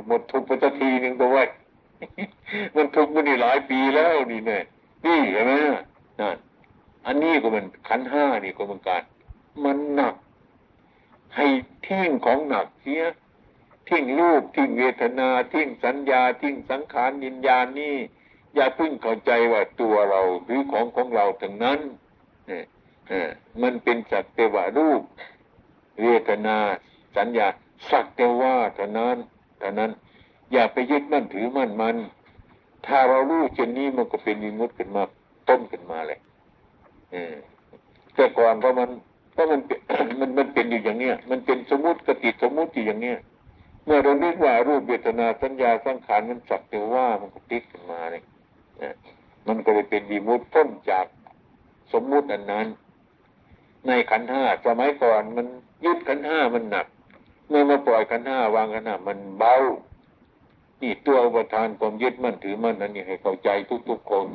[0.07, 1.45] หมดทุกข์ไปสักทีหนึ่งตัวไว้
[2.77, 4.62] มันทุกข์มานี่หลายปีแล้วนี่เนี่ย
[5.07, 5.53] นี่เห็นไหม
[6.21, 6.37] นั่น
[7.07, 9.03] อันนี้ก็มันขันห้านี่ก็เหมือนกัน
[9.65, 10.15] มันหนัก
[11.37, 11.47] ให้
[11.87, 13.03] ทิ้งของหนักเสีย
[13.88, 17.97] ทิ้งรูปทิ้งเวทนาทิ้งสัญญาทิ้งสังขารวิญญาณนี่
[18.55, 21.81] อย่าพิ่งเข้าใจว่าตัวเราหรือของของเราทั้งนั้น
[22.49, 22.65] เนี่ย
[23.62, 25.03] มันเป็นสักแต่ว่ารูป
[26.03, 26.57] เวทนา
[27.17, 27.47] สัญญา
[27.91, 29.17] สักแต่ว่าเท่านั้น
[29.59, 29.91] เท่านั้น
[30.53, 31.97] อย่าไปยึดมั่นถือมั่นมัน
[32.87, 35.03] ถ้าเรารู้เช่นนี้มันก็เป็นวิมุตขึ้นมา
[35.49, 36.19] ต้นขึ้นมาเลย
[38.15, 38.91] แต่ก่อนเพราะมัน
[39.33, 39.61] เพราะมัน
[40.21, 43.19] มันมันเป็นอยู่อย่างเนี้ย มันเป็นสมมติกติสมมติอยู่อย่างเนี้ย
[43.85, 48.23] เมื่อเราเรียกว่ารูปเวทนาสัญญาสังขารมันสักแต่ว่ามันก็ติดขึ้นมาเลย
[49.49, 51.07] มันก็เลยเป็นวิมุตต้นจาก
[51.93, 52.67] สมมุติอันนั้น
[53.87, 55.47] ในขันห้าสมัยก่อนมัน
[55.85, 56.87] ยึดขันห้ามันหนัก
[57.49, 59.55] เมื่อมาปล่อยขันห้าวางขันห้ามันเบา
[60.83, 63.49] นี่ตัวอุปทานความยึดมั่นถือมั่นนั้นนี่ให้เข้าใจ
[63.88, 64.27] ทุกๆคน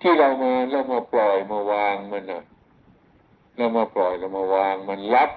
[0.00, 2.42] ที่เรามาเรามาปล่อยมาวางมันนะ
[3.56, 5.30] เรามาปล่อยเรามาวางมันรับ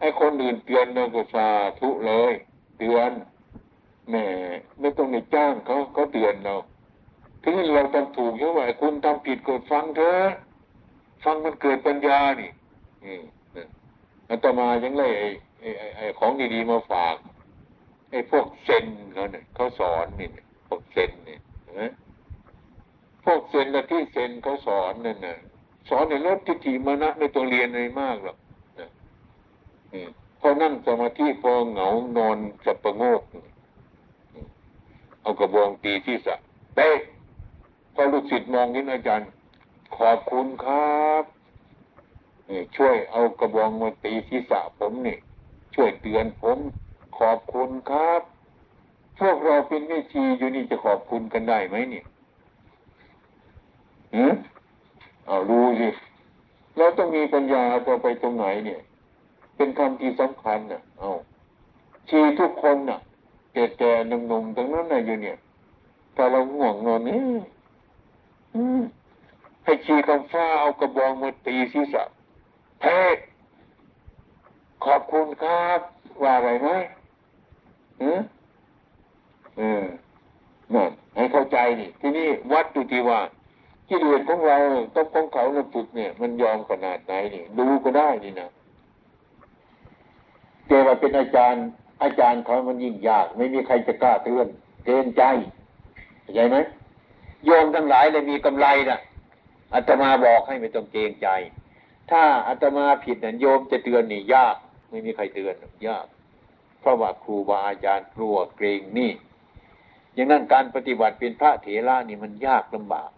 [0.00, 1.48] ให้คนอื่นเตือนเราก็สา
[1.80, 2.32] ธุเลย
[2.78, 3.10] เตือน
[4.08, 4.14] แหม
[4.80, 6.54] ไม่ต้องไปจ้างเขาเขาเตือนเรา
[7.44, 10.28] ถึงเราทำถูกเยอะว่าคุณทำผิดกดฟังเถอะ
[11.24, 12.50] ฟังมันเกิดปัญญานี่
[13.04, 13.22] อืม
[14.28, 15.28] อาตมายังเลยไอ้
[15.60, 17.16] ไอ้ไอ้ของดีๆมาฝาก
[18.10, 20.28] ไอ้พวกเซนเขาเนี่ยเขาสอนนี่
[20.68, 21.40] พวกเซนเนี่ย
[23.24, 25.38] พวกเซนและที่เซนเขาสอนนั่นน่ะ
[25.88, 28.36] สอนในลดทิฏฐิมานะไม่ต้องเรียนอะไรมากหรอก
[30.40, 33.22] พอนั่งสมาธิพอเหงานอนสับประโงก
[35.22, 36.34] เอากระบองตีที่สะ
[36.74, 36.98] เป๊ะ
[37.94, 39.28] พอลูกศิษย์มองนี้อาจารย์
[39.96, 41.24] ขอบคุณครับ
[42.76, 45.16] ช่วยเอากระบองมาตีศีรษะผมนี่
[45.74, 46.58] ช่วยเตือนผม
[47.18, 48.22] ขอบคุณครับ
[49.20, 52.04] พวกเราเป็นแม่ชีอยู่นี่จะขอบคุณกันได้ไหมเนี่ย
[54.14, 54.34] หืม
[55.26, 55.88] เอารู้สิ
[56.76, 58.80] เราต้องมีปัญญาจะไปตรงไหนเนี่ย
[59.56, 61.10] เป็นคำที่สำคัญน่ะ เอา
[62.08, 63.00] ชีทุกคนน่ะ
[63.52, 65.36] แก่ๆหนุ่มๆตรงนั้นนะอยู่เนี่ย
[66.16, 67.18] ถ้าเราง่วงนอนนี่
[69.64, 72.04] ให้ชีคำฟ้าเอากระบองมาตีศีรษะ
[72.80, 72.86] เท
[74.84, 75.80] ขอบคุณครับ
[76.22, 76.68] ว่าอะไรไหม
[78.02, 78.20] อืม
[79.58, 79.84] เออ
[80.74, 83.20] นั่นให้เข้าใจนี่ที่นี่วัดดูที่ว่า
[83.88, 84.56] กิเลสของเรา
[84.94, 88.48] ต้องของเขาเราฝึกเนี่ย มันยอมขนาดไหนนี่ดูก็ได้นี่นะ
[90.66, 91.64] เจว่าเป็นอาจารย์
[92.02, 94.46] อาจารย์เขามันยิ่งยาก ไม่มีใครจะกล้าเตือน
[94.84, 95.22] เกรงใจ
[96.22, 96.56] เข้าใจไหม
[97.44, 98.98] โยมทั้งหลายเลยมีกำไรนะ
[99.74, 101.28] อาตมาบอกให้ไม่ต้องเกรงใจ
[102.10, 104.56] ถ้าอาตมาผิดนั่นโยมจะเตือนนี่ยาก
[104.90, 105.54] ไม่มีใครเตือน
[105.88, 106.06] ยาก
[106.80, 109.12] เพราะว่าครูบาอาจารย์กลัวเกรงนี่
[110.14, 113.10] อย่างนั้นการปฏิบัติเป็นพระเถระนี่มันยากลำบาก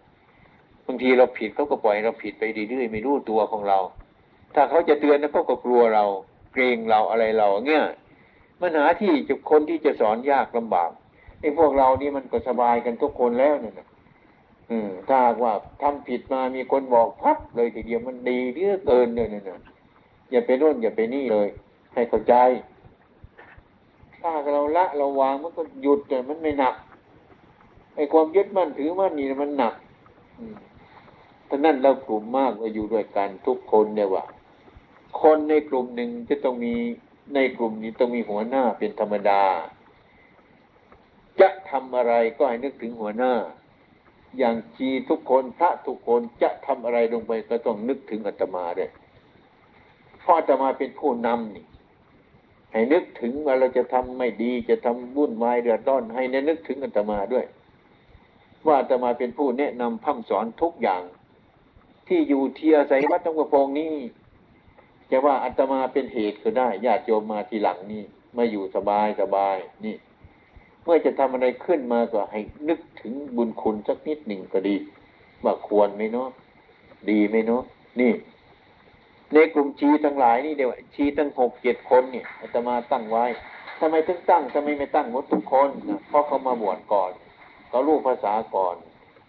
[0.85, 3.79] บางทีเราผิดเขาก็ปล่อยเราผิดไปเรื่อยๆไม่รู้ตัวของเรา
[4.55, 6.05] ถ้าเขาจะเตือนแล้วก็กลัวเรา
[6.53, 7.83] เกรงเราอะไรเราเนี่ย
[8.61, 10.89] มันหาที่จะคนที่จะสอนยากลำบาก
[11.41, 13.73] ไอ้พวกเรานี่มันก็สบายกันทุกคนแล้วเนี่ย
[14.69, 19.61] อืมถ้าว่าทำผิดมามีคนบอกพับเลยทีเดียวมันดีเหลือเกินเลยเนะนะ
[20.31, 21.49] อย่าไปโน่นอย่าไปนี่เลย
[21.93, 22.35] ให้เข้าใจ
[24.21, 26.75] ถ้าเราละเราวางมันก็หยุดแต่มันไม่หนัก
[27.95, 29.73] ไอ้ความยึดมั่นถือมั่นนี่มันหนัก
[31.49, 34.23] ท่านั้นเรากลุ่มมากเราอยู่ด้วยกันทุกคนเนี่ยว่า
[35.21, 36.73] คนในกลุ่มหนึ่งจะต้องมี
[37.35, 39.43] ในกลุ่มนี้ต้องมีหัวหน้าเป็นธรรมดา
[41.39, 43.33] จะทำอะไรก็ให้นึกถึงหัวหน้า
[44.37, 48.89] อย่างจีทุกคนพระทุกคนจะทำอะไรลงไปก็ต้องนึกถึงอาตมาด้วย
[50.19, 51.65] เพราะอาตมาเป็นผู้นำนี่
[52.71, 57.45] ให้นึกถึงว่าเราจะทำไม่ดีจะทำวุ่นวายเดือดร้อน ให้นนึกถึงอาตมาด้วย
[58.67, 61.03] ว่าอาตมาเป็นผู้แนะนำพัฒสอนทุกอย่าง
[62.07, 63.93] ที่อยู่เที่อาศัยวัดตงกระโปรงนี้
[65.11, 68.03] จะว่าอาตมาเป็นเหตุก็ได้ญาติโยมมาทีหลังนี่
[68.37, 69.55] มาอยู่สบายสบาย
[69.85, 69.95] นี่
[70.83, 74.75] เมื่อจะทำอะไรขึ้นมาก็ให้นึกถึงบุญคุณสักนิดหนึ่งก็ดี
[75.43, 76.29] ว่าควรไหมเนาะ
[77.09, 77.63] ดีไหมเนาะ
[77.99, 78.11] นี่
[79.33, 83.25] ในกลุ่มชีทั้งหลายนี่เดี๋ยวชีตั้งหกเจ็ดคนเนี่ยอาตมาตั้งไว้
[83.79, 87.11] ทำไมถึงตั้งทำไมไม่ตั้งหมดทุกคนนะเพราะเขามาบวชก่อน
[87.69, 88.75] เขารู้ภาษาก่อน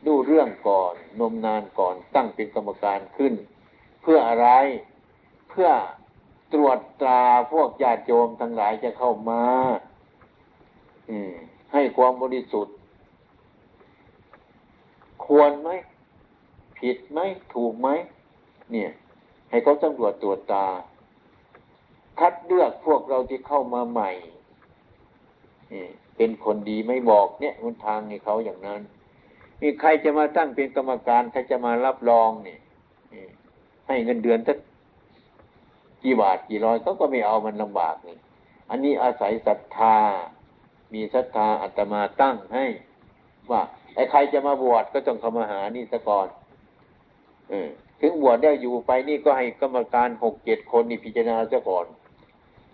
[0.07, 3.33] ดูเรื่องก่อน นมนานก่อนตั้งเป็นกรรมการขึ้น
[4.03, 4.49] เพื่ออะไร
[5.51, 5.69] เพื่อ
[6.53, 9.43] ตรวจตราพวกญาติโยมทั้งหลายจะเข้ามา
[11.11, 11.35] อืม
[11.73, 12.75] ให้ความบริสุทธิ์
[15.27, 15.71] ควรไหม
[16.79, 17.21] ผิดไหม
[17.55, 17.89] ถูกไหม
[18.73, 18.91] เนี่ย
[19.53, 20.67] ให้เขาตำรวจตรวจตา
[22.21, 24.11] คัดเลือกพวกเราที่เข้ามาใหม่
[26.17, 28.81] เป็นคนดีไม่บอกเนี่ยมันทางให้เขาอย่างนั้น
[29.63, 32.59] มีใครจะมาตั้งเป็นกรรมการใครจะมารับรองนี่
[33.13, 33.27] นี่
[33.89, 34.59] ให้เงินเดือนสัก
[36.03, 38.19] กี่บาทกี่ร้อยเขาก็ไม่เอามันลำบากนี่
[38.71, 39.97] อันนี้อาศัยศรัทธา
[40.95, 42.67] มีศรัทธาอาตมาตั้งให้
[43.51, 43.63] ว่า
[43.95, 46.29] ไอ้ใครจะมาบวชก็ต้องเข้ามาหานี่ซะก่อน
[47.51, 47.69] เออ
[48.03, 51.87] ถึงบวชได้อยู่ไปนี่ก็ให้กรรมการหกเจ็ดคนนี่พิจารณาซะก่อน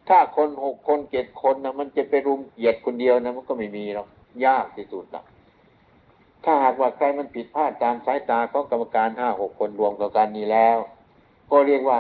[0.08, 4.08] ถ้าคนหกคนเจ็ดคนนะมันจะไปรุมเหยียดคนเดียวนะมันก็ไม่มีหรอก
[4.44, 5.24] ยากที่สุดนะ
[6.44, 10.78] ถ้าหากว่าใครมันผิดพลาดตามสายตาของกรรมการห้าหกคนรวมต่อกันนี้แล้ว
[11.50, 11.98] ก็เรียกว่า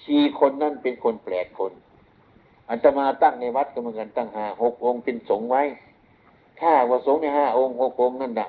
[0.00, 1.72] ชีคนนั่นเป็นคนแปลกคน
[2.68, 5.62] อันตมาตั้งในวัดก็เหมือนกันตั้งห้าหกองค์เป็นสงไว้
[6.60, 8.48] ถ้าว่าสงในห้าองค์หกองค์นั่นนะ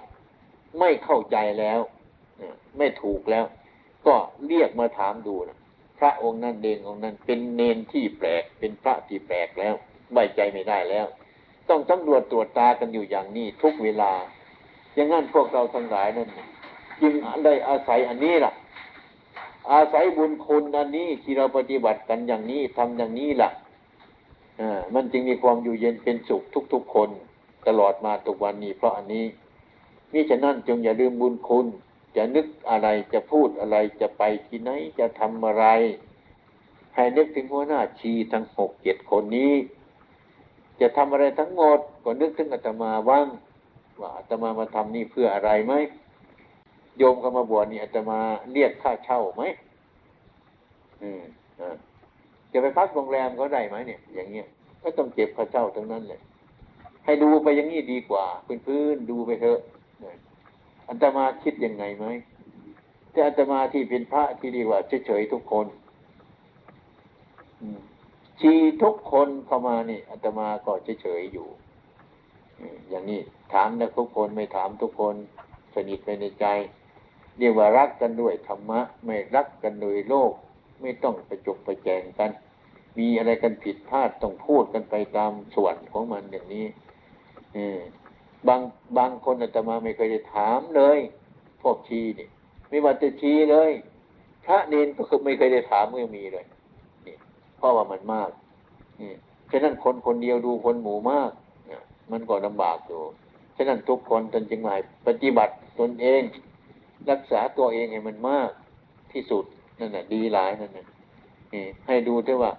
[0.80, 1.80] ไม่เข้าใจแล้ว
[2.77, 3.45] ไม่ถูกแล้ว
[4.08, 4.15] ก็
[4.47, 5.58] เรียกมาถามดูนะ
[5.99, 9.73] พระองค์นั้นเดงองค์นั้น เป็นเนนที่แปลก เป็นพระที่แปลกแล้ว
[10.12, 11.06] ไว้ใจไม่ได้แล้ว
[11.69, 14.12] ต้องตำรวจตรวจตากันอยู่อย่างนี้ทุกเวลา
[14.95, 16.30] อย่างนั้นพวกเราทั้งหลายนั้น
[17.01, 17.13] จึง
[17.45, 18.54] ได้อาศัยอันนี้ล่ะ
[19.71, 23.49] อาศัยบุญคุณอันนี้ที่เราปฏิบัติกันอย่างนี้ทำอย่างนี้ล่ะ
[24.60, 24.62] อ
[24.93, 26.41] มันจึงมีความอยู่เย็นเป็นสุข
[26.73, 27.10] ทุก ๆ คน
[27.67, 29.25] ตลอดมาทุกวันนี้ เพราะอันนี้
[30.13, 31.67] มิฉะนั้นจงอย่าลืมบุญคุณ
[32.15, 35.65] จะนึกอะไรจะพูดอะไรจะไปที่ไหนจะทำอะไร
[36.95, 39.54] ให้นึกถึงหัวหน้าชีทั้งหกเจ็ดคนนี้
[40.82, 43.28] จะทำอะไรทั้งหมดก็นึกถึงอาตมาว่าง
[44.00, 45.74] ว่าอาตมามาทำนี่เพื่ออะไรไหม
[46.97, 48.19] โยมเข้ามาบวชนี่อาตมา
[48.54, 49.43] เรียกค่าเช่าไหม
[51.02, 51.21] อืม
[51.60, 51.76] อ่า
[52.52, 54.47] จะไปพักโรงแรมก็ได้ไหมเนี่ย อย่างเงี้ย
[54.82, 56.21] ก็ต้องเก็บค่าเช่าทั้งนั้นเลย
[57.06, 58.26] ให้ดูไปอย่างนี้ดีกว่า
[58.65, 59.60] พื้นๆดูไปเถอะ
[60.91, 62.06] อัตมาคิดยังไงไหม
[63.12, 65.67] แต่อัตมาที่เป็นพระที่ดีกว่าเฉยๆทุกคน
[68.39, 71.47] ชีทุกคนเข้ามานี่อัตมาก็เฉยๆอยู่
[72.89, 73.21] อย่างนี้
[73.54, 75.15] ถามนะทุกคนไม่ถามทุกคน
[75.75, 76.45] สนิทไปในใจ
[77.39, 80.32] เรียกว่ารักกันด้วยธรรมะ ไม่รักกันโดยโลก
[80.82, 82.32] ไม่ต้องไปจกไปแจงกัน
[82.97, 86.65] มีอะไรกันผิดพลาดต้องพูดกันไปตามส่วนของมันอย่างนี้
[88.47, 88.62] บาง
[88.97, 90.99] บางคนอาตมาไม่เคยได้ถามเลย
[91.62, 92.27] พวกชีนี่
[92.69, 93.71] ไม่ว่าจะชีเลย
[94.45, 96.45] พระเนนก็คือไม่เคยได้ถามไม่มีเลย
[97.08, 97.15] นี่
[97.58, 98.30] เพราะว่ามันมาก
[99.01, 99.13] นี่
[99.51, 101.32] ฉะนั้นคนคนเดียวดูคนหมู่มาก
[102.12, 103.01] มันก็ลำบากอยู่
[103.58, 106.21] ฉะนั้นทุกคนตนจึงหมายปฏิบัติตนเอง
[107.10, 108.49] รักษาตัวเองให้มันมาก
[109.12, 109.43] ที่สุด
[109.80, 110.88] นั่นแหละดีหลายนั่นน่ะ
[111.54, 112.51] นี่ให้ดูด้วยว่า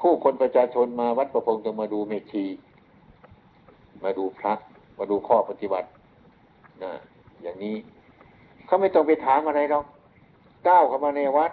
[0.00, 2.44] ผู้คนประชาชนมาวัดประพงศ์จะมาดูเมชี
[4.04, 4.54] มาดูพระ
[5.00, 5.88] มาดูข้อปฏิบัติ
[6.82, 6.92] นะ
[7.42, 7.76] อย่างนี้
[8.66, 9.84] เขาไม่ต้องไปถามอะไรหรอก
[10.68, 11.52] ก้าวเข้ามาในวัด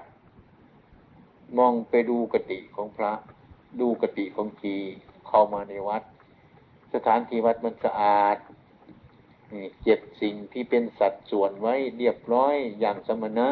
[1.58, 3.14] มองไปดูกติของพระ
[3.82, 4.76] ดูกติของชี
[5.28, 6.04] เข้ามาในวัด
[6.94, 8.38] สถานที่วัดมันสะอาด
[9.84, 13.50] เจ็บสิ่งที่เป็นสัดส่วนไว้เรียบร้อยอย่างสมณะ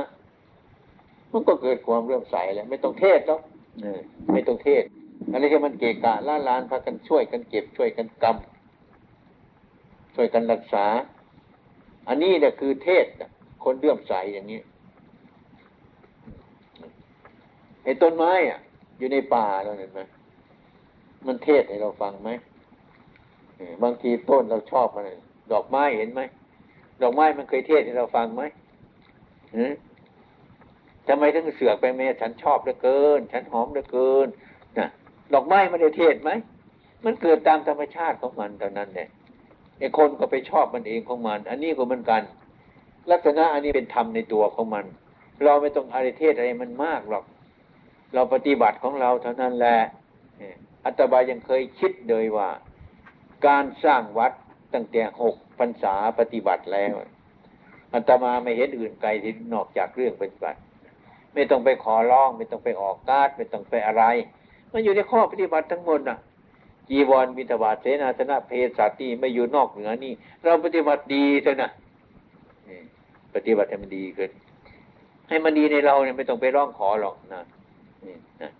[1.33, 3.41] มันก็เกิดความเรื่อมใสแล้วไม่ต้องเทศหรอก
[4.33, 4.83] ไม่ต้องเทศ
[5.31, 8.54] อะไรที่มันเกะกะล้าลานพากันช่วยกันเก็บช่วยกันกำ
[10.15, 10.85] ช่วยกันรักษา
[12.07, 13.05] อันนี้เนี่ยคือเทศ
[13.63, 14.59] คนเลื่อมใสอย่างนี้
[17.83, 18.59] ไอ้ต้นไม้อะ
[18.97, 20.01] อยู่ในป่าเราเห็นไหม
[21.27, 22.29] มันเทศให้เราฟังไหม
[23.55, 25.03] เออบางทีต้นเราชอบมัน
[25.51, 26.21] ดอกไม้เห็นไหม
[27.01, 28.43] ดอกไม้มันเคยเทศให้เราฟังไหม
[31.07, 34.27] ทำไมถึงเสือกไปเมฉันชอบเหลือเกิน ฉันหอมเหลือเกิน
[34.77, 34.87] นะ
[35.33, 36.31] ดอกไม้มันได้เทศไหม
[37.05, 39.09] มันเกิดตามธรรมชาติของมันเท่านั้นแหละ
[39.79, 42.21] ไอ้คนก็ไปชอบมันเองของมัน อันนี้ก็เหมือนกัน
[43.11, 44.85] ลักษณะอันนี้เป็นธรรมในตัวของมัน
[45.43, 47.25] เราไม่ต้องอะไรเทศอะไรมันมากหรอก
[48.13, 49.77] เราปฏิบัติของเราเท่านั้นแหละ
[50.85, 52.49] อัตบายังเคยคิดเลยว่า
[53.47, 54.31] การสร้างวัด
[54.73, 56.93] ตั้งแต่หกพรรษาปฏิบัติแล้ว
[57.93, 60.59] อัตมาไม่เห็นอื่นไกลที่นอกจากเรื่องปฏิบัติ
[61.33, 64.03] ไม่ต้องไปขอร้อง ไม่ต้องไปออกการ์ดไม่ต้องไปอะไร
[64.71, 66.19] มันอยู่ในข้อปฏิบัติทั้งหมดน่ะ
[66.89, 71.69] จีวรบิณฑบาตเสนาสนะเพศสัตว์นี่ไม่อยู่นอกเหนือนี่ เราปฏิบัติดีเถอะนะ
[73.35, 74.29] ปฏิบัติให้มันดีขึ้น
[75.29, 77.41] ให้มันดีในเราเนี่ยไม่ต้องไปร้องขอหรอกนะ
[78.05, 78.51] นี่นะ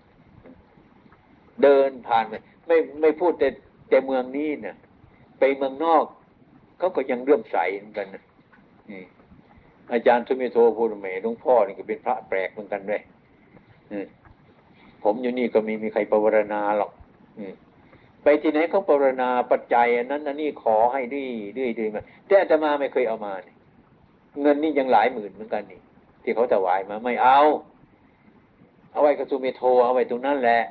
[1.63, 2.33] เดินผ่านไป
[2.67, 3.47] ไม่ไม่พูดแต่
[3.89, 4.75] แต่เมืองนี้นะ
[5.39, 6.03] ไปเมืองนอก
[6.79, 8.23] เขาก็ยังเลื่อมใสเหมือนกันนะ
[8.91, 9.03] นี่
[9.93, 13.01] อาจารย์สุเมโทพูดเมหลวงพ่อนี่ก็เป็นพระแปลกเหมือนกันด้วย
[15.03, 16.91] ผมอยู่นี่ก็ไมีมีใครประวรณาหรอก
[17.37, 17.53] อืม
[18.25, 23.33] ไปที่ไหนเขาปรณาปัจจัยนั้นอันนี้ขอให้ดื้อดื้อดื้อมาแต่อาตมาไม่เคยเอามา
[24.41, 25.81] เงินนี่ยังหลายหมื่นเหมือนกันนี่
[26.23, 27.39] ที่เขาถวายมาไม่เอา
[28.91, 30.61] เอาไว้กระสุเมโทเอาไว้ตรงนั้นแหละ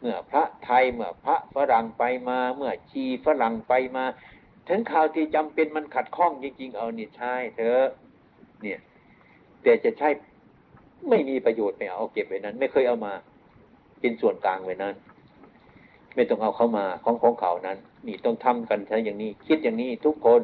[0.00, 4.04] เมื่อพระไทยเมื่อพระฝรั่งไปมา เมื่อชีฝรั่งไปมา
[4.68, 7.86] ถึงข่าวที่จำเป็นมันขัดข้องจริง ๆ เอานี่ใช่เถอะ
[8.62, 8.78] เนี่ย
[9.62, 10.08] แต่จะใช่
[11.10, 13.12] ไม่มีประโยชน์ไม่เอาเอาเก็บไว้นั้น ไม่เคยเอามา
[14.00, 14.94] เป็นส่วนกลางไว้นั้น
[16.18, 20.42] ไม่ต้องเอาเข้ามาของของเขานั้น นี่ต้องทำกันใช่อย่างนี้ คิดอย่างนี้ทุกคน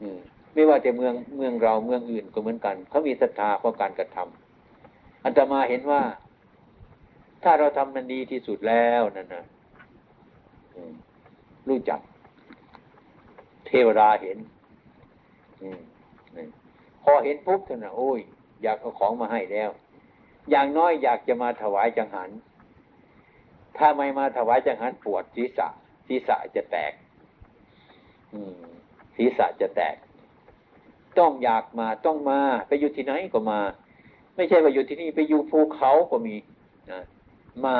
[0.00, 0.18] อืม
[0.54, 6.02] ไม่ว่าแต่เมืองเมืองเราเมืองอื่นก็เหมือนกันเขามีศรัทธาเพราะการกระทำอันตมาเห็นว่า
[7.42, 9.44] ถ้าเราทำมันดีที่สุดแล้วนั่นนะ
[11.68, 12.00] รู้จัก
[13.66, 14.38] เทวดาเห็น
[15.62, 15.64] อ
[17.04, 18.20] พอเห็นปุ๊บเท่านั้นโอ้ย
[18.62, 19.70] อยากเอาของมาให้แล้ว
[20.50, 22.30] อย่างน้อยอยากจะมาถวายจังหัน
[23.78, 25.68] ถ้าไม่มาถวายจังหันปวดศีรษะ
[26.06, 26.92] ศีรษะจะแตก
[29.16, 29.96] ศีรษะจะแตก
[31.18, 33.60] ต้องอยากมาต้องมา ไปอยู่ที่ไหนก็มา
[34.36, 36.36] ไม่ใช่ว่าอยู่ที่นี่ไปอยู่ภูเขาก็มี
[36.92, 37.02] นะ
[37.66, 37.78] มา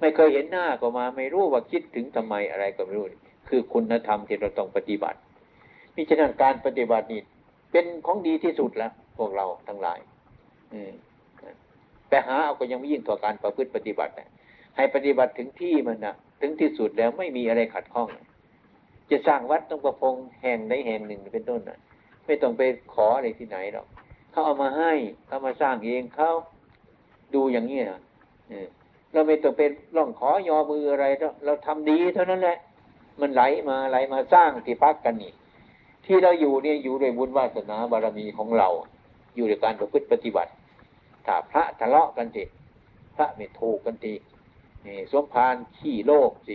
[0.00, 3.06] ไม่เคยเห็นหน้าก็มา ไม่รู้ว่าคิดถึงทำไมอะไรก็ไม่รู้
[3.48, 5.18] คือคุณธรรมที่เราต้องปฏิบัติ
[5.94, 7.20] มิฉะนั้นการปฏิบัตินี่
[7.72, 9.98] เป็นของดีที่สุดแล้วพวกเราทั้งหลาย
[10.72, 10.92] อืม
[12.08, 14.28] แต่หาเอาก็ยังไม่ยิ่งต่อการประพฤติปฏิบัตินะ
[14.76, 18.08] ให้ปฏิบัติถึงที่มันนะถึงที่สุดแล้วไม่มีอะไรขัดข้อง
[19.10, 21.78] จะสร้างวัดต้องประพงแห่งใดแห่งหนึ่งเป็นต้นนะ
[22.26, 22.62] ไม่ต้องไป
[22.94, 23.86] ขออะไรที่ไหนหรอก
[24.30, 24.92] เขาเอามาให้
[25.26, 26.30] เขามาสร้างเองเขา
[27.34, 28.00] ดูอย่างนี้นะ
[29.12, 32.58] เราไม่ต้องเป็นร่องขอยอมืออะไรเราเราทำดีเท่านั้นแหละ
[33.20, 35.32] มันไหลมาไหลมาสร้างที่พักกันนี่
[36.06, 38.68] ที่เราอยู่เนี่ยอยู่ด้วยบุญวาสนาบารมีของเรา
[39.36, 40.50] อยู่ในการประพฤติปฏิบัติ
[41.26, 42.44] ถ้าพระทะเลาะกันสิ
[43.16, 44.12] พระไม่ถูกกันที
[45.12, 46.54] สมภารขี้โลกสิ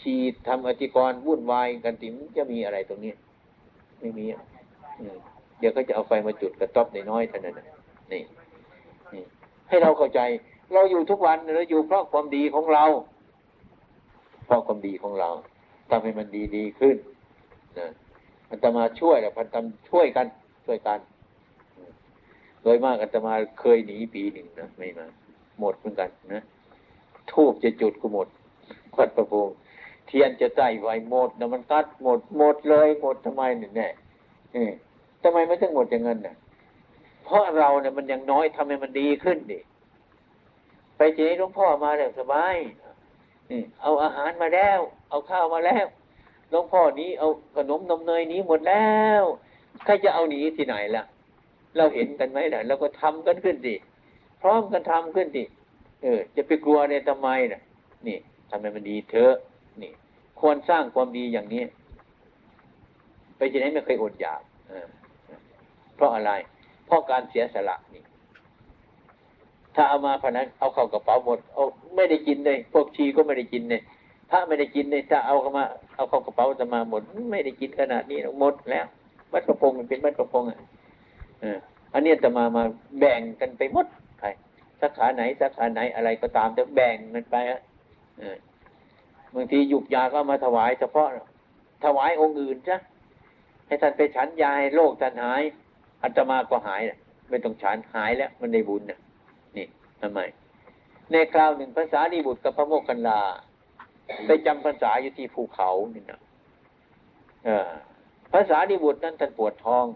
[0.00, 0.14] ชี
[0.46, 3.12] ทำอธิกรวุ่นวายกันติมจะมีอะไรตรงนี้
[4.00, 4.42] ไม่มีอะ
[5.58, 7.60] เดี๋ยวเขาจะเอาไฟมาจุดกระต๊อบน้อยๆเท่านั้น
[8.12, 8.22] นี่
[9.12, 9.22] นี่
[9.68, 10.20] ให้เราเข้าใจ
[10.72, 12.84] เราอยู่ทุกวันเราอยู่เพราะความดีของเรา
[14.46, 15.30] เพราะความดีของเรา
[15.90, 16.96] ทำให้มันดีดีขึ้น
[17.78, 17.88] นะ
[18.50, 20.26] อัตมาช่วยแล้วพันธมช่วยกัน
[20.66, 20.98] ช่วยกัน
[22.62, 25.06] โดยมากอาตมาเคยหนีปีหนึ่งนะไม่มา
[25.60, 26.42] หมดเหมือนกันนะ
[27.32, 28.28] ทูบจะจุดก็หมด
[28.96, 29.48] วัดประพง
[30.06, 33.88] เทียนจะใส่ไว้หมดนะมันตัดหมดหมดเลยหมดทำไมเนี่ยแน่
[35.22, 36.36] ทำไมไม่ถึงหมดอย่างนั้นน่ะ
[37.24, 39.60] เพราะเราเนี่ยมันยังน้อยทำให้มันดีขึ้นดิ
[40.96, 42.56] ไปทีนี้หลวงพ่อมาแล้วสบาย
[43.82, 44.78] เอาอาหารมาแล้ว
[45.10, 45.86] เอาข้าวมาแล้ว
[46.50, 49.22] หลวงพ่อนี้เอาขนมนมเนยนี้หมดแล้ว
[49.84, 51.04] ใครจะเอาหนีที่ไหนล่ะ
[51.76, 53.74] เราเห็นกันไหมล่ะเราก็ทำกันขึ้นสิ
[54.42, 55.42] พร้อมกันทำขึ้นสิ
[56.02, 57.60] เออ จะไปกลัวเนี่ยทำไมน่ะ
[58.06, 58.18] นี่
[58.50, 59.34] ทำให้มันดีเถอะ
[59.82, 59.92] นี่
[60.40, 61.62] ควรสร้างความดีอย่างนี้
[63.36, 64.86] ไปที่ไหนไม่เคยอดอยากเออ
[65.96, 66.32] เพราะอะไร
[66.86, 68.02] เพราะการเสียสละนี่
[69.74, 71.64] ถ้าเอามาพนันเอาเข้ากระเป๋าหมดเอา
[71.96, 73.80] ไม่ได้กินเลยพวกชีก็ไม่ได้กินเลย
[74.30, 75.64] พระไม่ได้กินเลยถ้าเอาเข้ามา
[75.96, 78.86] เอาเข้ากระเป๋าจะมาหมด ไม่ได้กินขนาดนี้หมดแล้ว
[79.32, 80.58] วัดกระพงเป็นวัดกระพงอะ
[81.40, 81.58] เออ
[81.94, 82.62] อันนี้จะมามา
[82.98, 83.86] แบ่งกันไปหมด
[84.80, 87.60] สาขาไหนสาขาไหนอะไรก็ตามจะแบ่งมันไปอะ
[89.34, 91.08] บางทีหยุกยาก็มาถวาย เฉพาะ
[91.84, 92.76] ถวายองค์อื่นจ้ะ
[93.66, 95.42] ให้ท่านไปฉันยาให้โรคท่านหาย
[96.02, 98.98] อาตมาก็หายนะไม่ต้องฉันหายแล้ว มันได้บุญนะ
[99.56, 99.66] นี่
[100.00, 100.20] ทำไม
[101.10, 103.20] ในคราวหนึ่งภาษาดีบุตรกับพระโมคคัลลา
[104.26, 106.20] ไปจำภาษาอยู่ที่ภูเขานี่นะ
[108.32, 109.86] ภาษาดีบุตรนั้นท่านปวดท้อง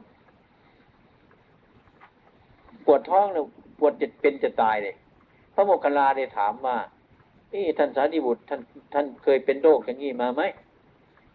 [2.86, 3.46] ปวดท้องเนี่ย
[3.84, 4.94] วดจะเป็นจะตายเลย
[5.54, 6.76] พระโมคคัลลาได้ถามว่า
[7.78, 8.60] ท่านสารีบุตรท่าน
[8.94, 10.42] ท่านเคยเป็นโรคอย่างนี้มาไหม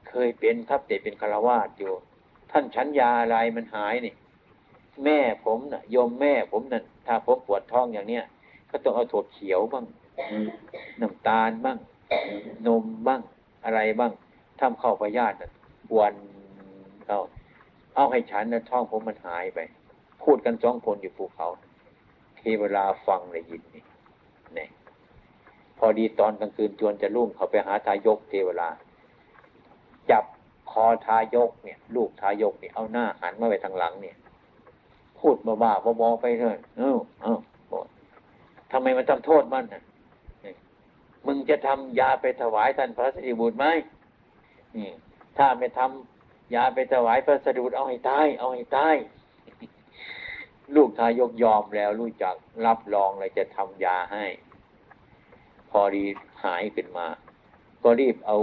[0.10, 1.93] เคยเป็นครับแต่เป็นคารวาสอยู่
[2.52, 4.14] ท่านฉันยาอะไรมันหายนี่
[5.04, 8.24] แม่ผมนะ่ะยมแม่ผมนั่นถ้าผมปวดท้องอย่างเนี้ย
[8.70, 9.86] ก็ต้องเอาถั่วเขียวบ้าง
[11.02, 11.78] น้ำตาลบ้าง
[12.68, 13.22] นมบ้าง
[13.66, 14.12] อะไรบ้าง
[14.60, 15.43] ทำเข้าพยาธิน
[15.97, 16.14] วัน
[17.06, 17.20] เขา
[17.95, 19.60] เอาให้ฉันนะท้องผมมันหายไป
[20.24, 21.47] พูดกันสองคนอยู่ภูเขา
[22.40, 23.84] เทวลาฟังเลยยินนี่
[24.58, 24.68] นี่
[25.78, 28.70] พอดีตอนกลางคืนจวนจะรุ่งเขาไปหาทายกเทวลา
[30.12, 30.24] จับ
[30.72, 34.16] คอทายกเนี่ย ลูกทายกเนี่ยเอาหน้าหันมาไปทางหลังเนี่ย
[35.20, 35.72] พูดบ้าบ้า
[36.02, 37.40] บอไปเถอะเออเออ
[38.72, 39.84] ทำไมมันทำโทษมันน่ะ
[41.26, 43.66] มึงจะทำยาไปถวายท่านพระสรีบุตรไหม
[44.76, 44.90] นี่
[45.38, 48.96] ถ้าไม่ทำยาไปถวายพระสรีบุตรเอาให้ตาย เอาให้ตาย
[50.76, 54.26] ลูกทายกยอมแล้วรู้จักรับรองเลยจะทำยาให้
[55.72, 56.04] พอดี
[56.44, 57.08] หายขึ้นมา
[57.84, 58.38] ก็รีบเอา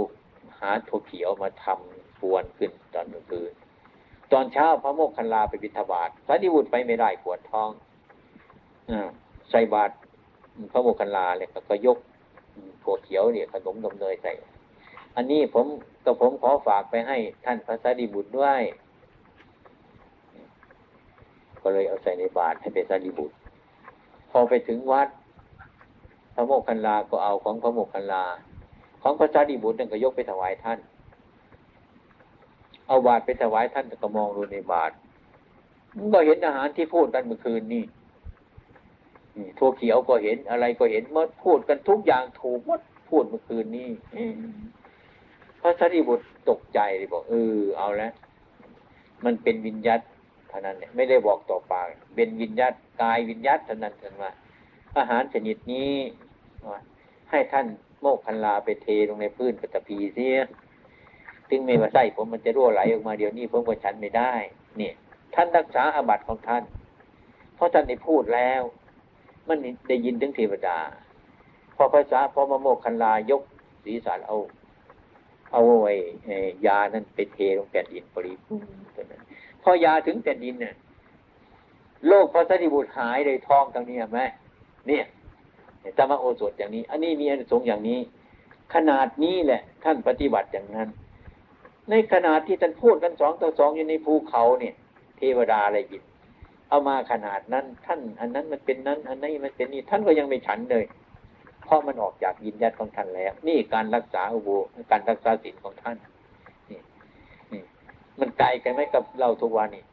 [0.59, 3.53] หาถั่วเขียวมาทำปวนขึ้นตอนกลางคืน
[4.31, 7.69] ตอนเช้าพระโมกขันลาไปบิณฑบาตพระนิบุตรไปไม่ได้ปวดท้อง
[8.89, 8.91] อ
[9.49, 9.93] ใส่บาตร
[10.71, 11.97] พระโมกขันลาเลยก็ยก
[12.83, 14.33] ถั่วเขียวเนี่ยขนมนมเนยใส่
[15.15, 15.65] อันนี้ผม
[16.03, 18.61] ก็ผมขอฝากไปให้ท่านพระสารีบุตรด้วย
[21.67, 23.35] ก็เลยเอาใส่ในบาตรให้เป็นสารีบุตร
[24.31, 25.07] พอไปถึงวัด
[26.33, 28.23] พระโมกขันลาก็เอาของพระโมกขันลา
[29.01, 30.79] ของพระสารีบุตรนั่นก็ยกไปถวายท่าน
[32.87, 34.93] เอาบาตรไปถวายท่านก็มองดูในบาตร
[36.13, 37.83] ก็เห็นอาหารที่พูดกันเมื่อคืนนี่
[39.57, 43.89] ทั่วเขียวก็เห็นอะไรก็เห็นมดพูดกันทุกอย่างถูกมดพูดเมื่อคืนนี้
[45.61, 48.13] พระสารีบุตรตกใจเลยบอกเออเอาแล้ว
[49.25, 50.01] มันเป็นวิญญาต
[50.49, 51.85] เท่านั้นเนี่ยไม่ได้บอกต่อปาก
[52.15, 54.31] เป็นวิญญาตกายวิญญาตเท่านั้นท่านว่า
[54.97, 55.93] อาหารชนิดนี้
[57.31, 57.65] ให้ท่าน
[58.01, 60.37] โมกคันลาไปเทลงในพื้นกระตพีเสีย
[61.49, 64.33] ถึงไม่มาใส่ผมมันจะรั่วไหลออกมาเดี๋ยวนี้ผมก็ฉันไม่ได้
[64.77, 64.93] เนี่ย
[65.35, 66.63] ท่านรักษาอาบัติของท่าน
[67.55, 68.61] เพราะท่านได้พูดแล้ว
[69.47, 70.77] มันได้ยินถึงเทวดา
[71.75, 73.41] พอภาษาพอมาโมกคันลายก
[73.83, 74.37] ศีรษะเอา
[75.51, 75.93] เอาไว้
[76.65, 78.73] ยานั้นไปเทลงแผ่นดินปริบูรณ์
[79.69, 80.75] พอยาถึงแผ่ดินเนี่ย
[82.07, 84.19] โลกพระสติบุตรหายเลยทองตรงนี้ไหม
[84.87, 85.05] เนี่ย
[85.97, 87.99] ธรรมโอสถอย่างนี้ อันนี้มีอันสงอย่างนี้
[88.73, 90.89] ขนาดนี้แหละ ท่านปฏิบัติอย่างนั้น
[91.89, 94.73] ในขนาดที่ท่านพูดกันสองต่อสองอยู่ในภูเขาเนี่ย
[95.17, 96.03] เทวดาอะไรยิน
[96.69, 100.85] เอามาขนาดนั้น ท่าน อันนั้นมันเป็นนั้น อันนี้มันเป็นนี่ท่านก็ยังไม่ฉันเลย
[101.63, 104.49] เพราะมันออกจากยินยัดของท่านแล้ว นี่การรักษาอุโบ
[104.91, 105.97] การรักษาศีลของท่าน
[108.19, 109.83] มันไกลกันไหมกับเราทุกวันนี้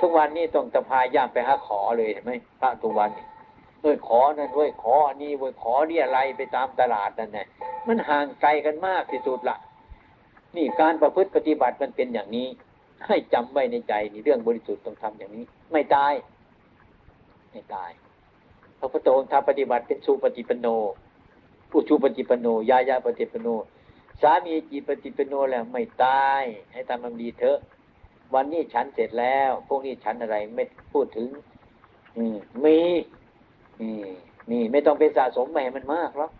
[0.00, 3.24] ทุกวันนี้ต้องจะพายย่างไปหาขอเลยเห็นไหมพระทุกวันนี้
[3.82, 7.46] เอ้ยขอนั่นเว้ยขออันนี้เว้ยขอนี่อะไรไปตามตลาดนั่นแหละ
[7.86, 9.56] มันห่างไกลกันมากที่สุดละ
[10.56, 12.46] นี่การประพฤติปฏิบัติมันเป็นอย่างนี้
[13.06, 16.12] ให้จำไว้ในใจนี่เรื่องบริสุทธิ์ต้องทำอย่างนี้ ไม่ตาย
[17.52, 17.90] ไม่ตาย
[18.78, 20.66] พระพุทธองค์ทำปฏิบัติเป็นชูปฏิปโน
[21.70, 23.48] ผู้ชูปฏิปโนยายาปฏิปโน
[24.22, 26.42] สามีจีปฏิปโนแล้วไม่ตาย
[26.72, 27.58] ให้ทำมันดีเถอะ
[28.34, 31.28] วันนี้ฉันเสร็จแล้ว พวกนี้ฉันอะไรไม่พูดถึง
[32.16, 32.78] อืมมี
[34.50, 36.30] มีไม่ต้องไปสะสมแม่มันมากหรอก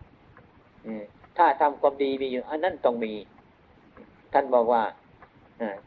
[1.37, 3.13] ถ้าทำความดีมีอยู่อันนั้นต้องมี
[4.33, 4.83] ท่านบอกว่า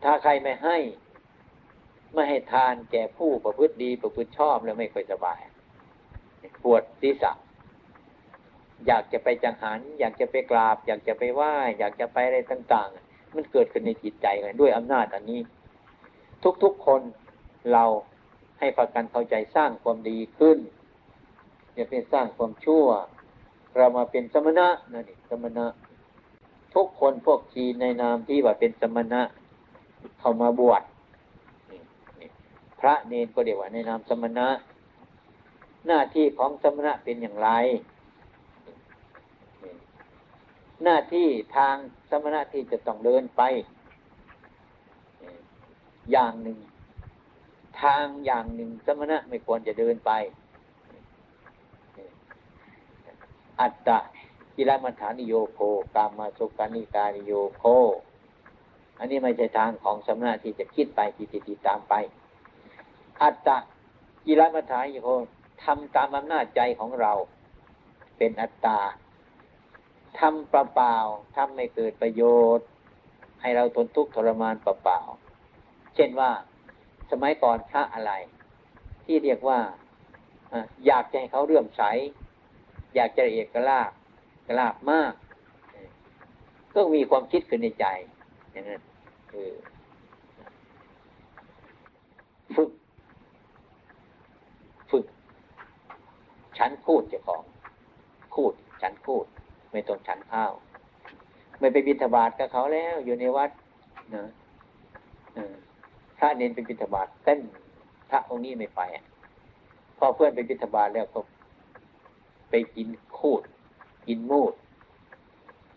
[0.04, 0.76] ถ้าใครไม่ให้
[2.14, 5.40] ไม่ให้ทานแก่ผู้ประพฤติดีประพฤติชอบแล้วไม่ค่อยสบาย
[6.62, 7.32] ปวดศีรษะ
[8.86, 15.40] อยากจะไปจังหัน อยากจะไปกราบ อยากจะไปไหว้ อยากจะไปอะไรต่างๆ มันเกิดขึ้นในจิตใจกันด้วยอำนาจอันนี้
[16.62, 17.00] ทุกๆคน
[17.72, 17.84] เรา
[18.58, 20.58] ให้ประกันเข้าใจสร้างความดีขึ้น
[21.74, 22.86] อย่าเป็นสร้างความชั่ว
[23.76, 25.66] เรามาเป็นสมณะนั่นเองสมณะ
[26.74, 29.22] ทุกคนพวกชีในนามที่ว่าเป็นสมณะ
[30.20, 30.82] เข้ามาบวช
[32.80, 34.48] พระเนนก็เดี๋ยวว่าในนามสมณะ
[35.86, 37.50] หน้าที่ของสมณะเป็นอย่างไร
[40.82, 41.76] หน้าที่ทาง
[42.10, 43.42] สมณะที่จะต้องเดินไป
[46.12, 46.58] อย่างหนึ่ง
[47.82, 50.12] ทางอย่างหนึ่ง สมณะไม่ควรจะเดินไป
[53.60, 53.98] อัตตะ
[54.56, 55.60] กิลมัฐานิโยโค
[55.94, 57.64] กามาสุกานิกานิโยโค
[58.98, 61.94] อันนี้ไม่ใช่ทางของสมณะที่จะคิดไปที่ติดตามไป
[63.22, 63.56] อัตตะ
[64.26, 65.08] กิรมัฐานโยโย
[65.62, 67.12] ทำตามอำนาจใจของเรา
[68.18, 68.78] เป็นอัตตา
[70.18, 72.22] ทำเปล่าๆทำไม่เกิดประโย
[72.56, 72.66] ชน์
[73.40, 76.30] ให้เราทนทุกข์ทรมานเปล่าๆเช่นว่า
[77.10, 78.12] สมัยก่อนพระอะไร
[79.04, 79.58] ที่เรียกว่า
[80.86, 81.82] อยากจะให้เขาเรื่อมใส
[82.94, 83.90] อยากจะเอกลาบ
[84.48, 85.12] กลาบมาก
[86.74, 87.86] ก็มีความคิดขึ้นในใจ
[88.50, 88.82] อย่างนั้น
[89.30, 89.54] เออ
[92.54, 92.70] ฝึก
[94.90, 95.04] ฝึก
[96.58, 97.42] ฉันพูดเจ้าของ
[98.34, 98.52] พูด
[98.82, 99.24] ฉันพูด
[99.74, 100.52] ไม่ต้องฉันข้าว
[101.60, 103.50] ไม่ไปบิณฑบาตกับเขาแล้ว อยู่ในวัด
[104.14, 104.24] นะ
[106.18, 107.40] พระเน้นไปบิณฑบาตเต็ม
[108.10, 109.04] พระองค์นี้ไม่ไปอะ
[109.98, 111.20] พอเพื่อนไปบิณฑบาตแล้วก็
[112.50, 113.42] ไปกินคูด
[114.08, 114.52] กินมูด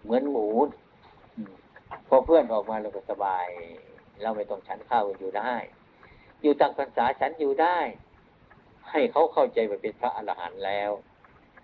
[0.03, 0.47] เหมือนหมู
[2.07, 3.47] พอเพื่อนออกมาเราก็สบาย
[4.21, 5.53] เราไม่ต้องฉันข้าวอยู่ได้
[6.41, 7.77] อยู่ต่างพรรษาฉันอยู่ได้
[8.91, 10.91] ให้เขาเข้าใจว่าเป็นพระอรหันต์แล้ว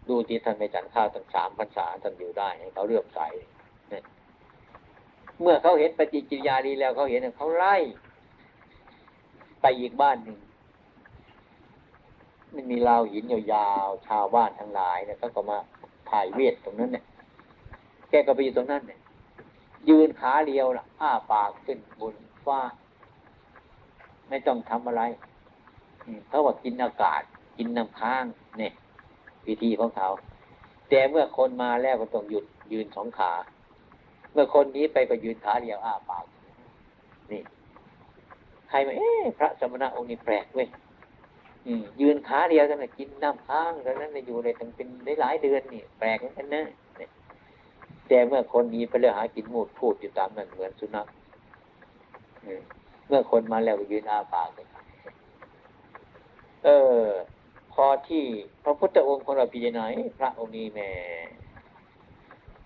[0.09, 3.21] ดูที่ท่านไม่ฉันข้าวตั้งสามพรรษาท่านอยู่ได้ให้เขาเลือกใส
[3.89, 4.03] เนี่ย
[5.41, 7.75] เมื่อเขาเห็นปฏิกิริยาดีแล้วเขาเห็นเขาไล่
[9.61, 10.37] ไปอีกบ้านหนึ่ง
[12.53, 15.57] มันมีราวหินยาวๆชาวบ้านทั้งหลายเนี่ยเขาก็มา
[16.09, 17.05] ถ่ายเวทตรงนั้นเนี่ย
[18.09, 18.99] แกก็ไปอยู่ตรงนั้นเนี่ย
[19.89, 22.61] ยืนขาเดียวนะอ้าปากขึ้นบนฟ้า
[24.29, 25.01] ไม่ต้องทำอะไร
[26.27, 27.21] เขาว่ากินอากาศ
[27.57, 28.23] กินน้ำค้าง
[28.57, 28.73] เนี่ย
[29.47, 30.09] วิธีของเขา
[30.89, 33.31] แต่เมื่อคนมาแล้วก็ต้องหยุดยืนสองขา
[34.33, 36.25] เมื่อคนนี้ไปก็ยืนขาเดียวอ้าปาก
[37.31, 37.41] นี่
[38.69, 40.67] ใครมาเอ๊ะพระสมณะองค์นี้แปลกเว้ย
[42.01, 44.87] ยืนขาเดียวแต่กินน้ำค้างแล้วนั้นอยู่ในตั้งเป็น
[45.21, 46.63] หลายเดือนนี่แปลกเหมือนกันนะ
[48.07, 51.07] แต่เมื่อคนนี้ไปเลือกหากินมูดพูดอยู่ตามนั้นเหมือนสุนัข
[53.07, 54.67] เมื่อคนมาแล้วก็ยืนอาปากเลย
[56.65, 56.69] เอ
[57.01, 57.03] อ
[57.73, 58.23] พอที่
[58.63, 59.85] พระพุทธองค์ของเราพิจารณา
[60.19, 60.89] พระองค์นี้แม่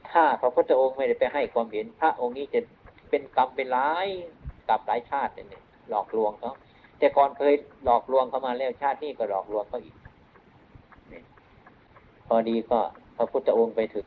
[0.09, 2.59] ถ้าพระพุทธองค์ไม่ได้ไปให้ความเห็น พระองค์นี้จะ
[3.09, 4.07] เป็นกรรมเป็นร้าย
[4.69, 6.53] กับหลายชาติเนี่ยหลอกลวงเขา
[6.99, 7.53] แต่ก่อนเคย
[7.85, 9.95] หลอกลวงเขามาแล้วชาตินี้ก็หลอกลวงเขาอีก
[12.27, 12.79] พอดีก็
[13.17, 14.05] พระพุทธองค์ไปถึง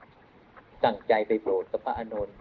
[0.85, 2.37] ตั้งใจไปโปรดกับพระอานนท์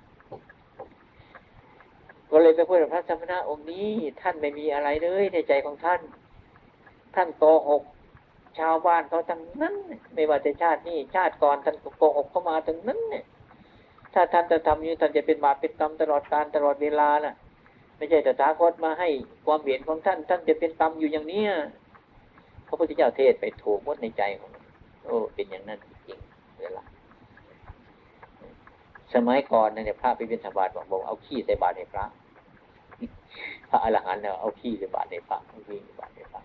[2.32, 3.90] ก็เลยไปพูดกับพระสมณะองค์นี้
[4.22, 6.02] ท่านไม่มีอะไรเลยในใจของท่าน
[7.16, 7.84] ท่านโกหก
[8.58, 9.76] ชาวบ้านเขาทั้งนั้น
[10.14, 13.26] ไม่ว่าจะชาตินี้ชาติก่อนท่านก็โกหกเข้ามาทั้งนั้นเนี่ย
[14.14, 17.36] ถ้าท่านจะทำอยู่ท่านจะเป็นบาปเป็นกรรมตลอดการตลอดเวลาน่ะ
[17.98, 19.10] ไม่ใช่แตถาคตมาให้
[19.46, 21.52] ความเห็นของท่าน ท่านจะเป็นกรรมอยู่อย่างเนี้ย
[22.68, 24.52] พระพุทธเจ้าเทศไปถูกมดในใจของ
[25.06, 26.20] โอ้เป็นอย่างนั้นจริง
[26.62, 26.84] เวลา
[29.14, 32.06] สมัยก่อนเนี่ยพระไปเป็นสบาตบอกบอกเอาขี้ใส่บาตรให้พระ
[33.70, 36.42] พระอรหันต์เนี่ยเอาขี้ใส่บาตรให้พระเอาขี้ใส่บาตรให้พระ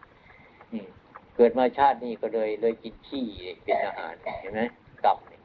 [0.72, 0.88] อืม
[1.36, 3.24] เกิดมาชาตินี้ก็เลยเลยกินขี้
[3.64, 4.60] เป็นอาหารเห็นไหม
[5.04, 5.40] กรรมเนี่ย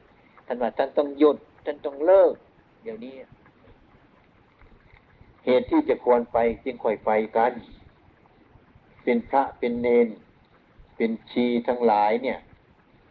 [0.45, 2.33] ท่านว่าท่านต้องหยุดท่านต้องเลิก
[2.83, 3.13] เดี๋ยวนี้
[5.45, 7.53] เหตุที่จะควรไปจึงค่อยไปกัน
[9.03, 10.07] เป็นพระเป็นเนน
[10.95, 12.39] เป็นชีทั้งหลายเนี่ย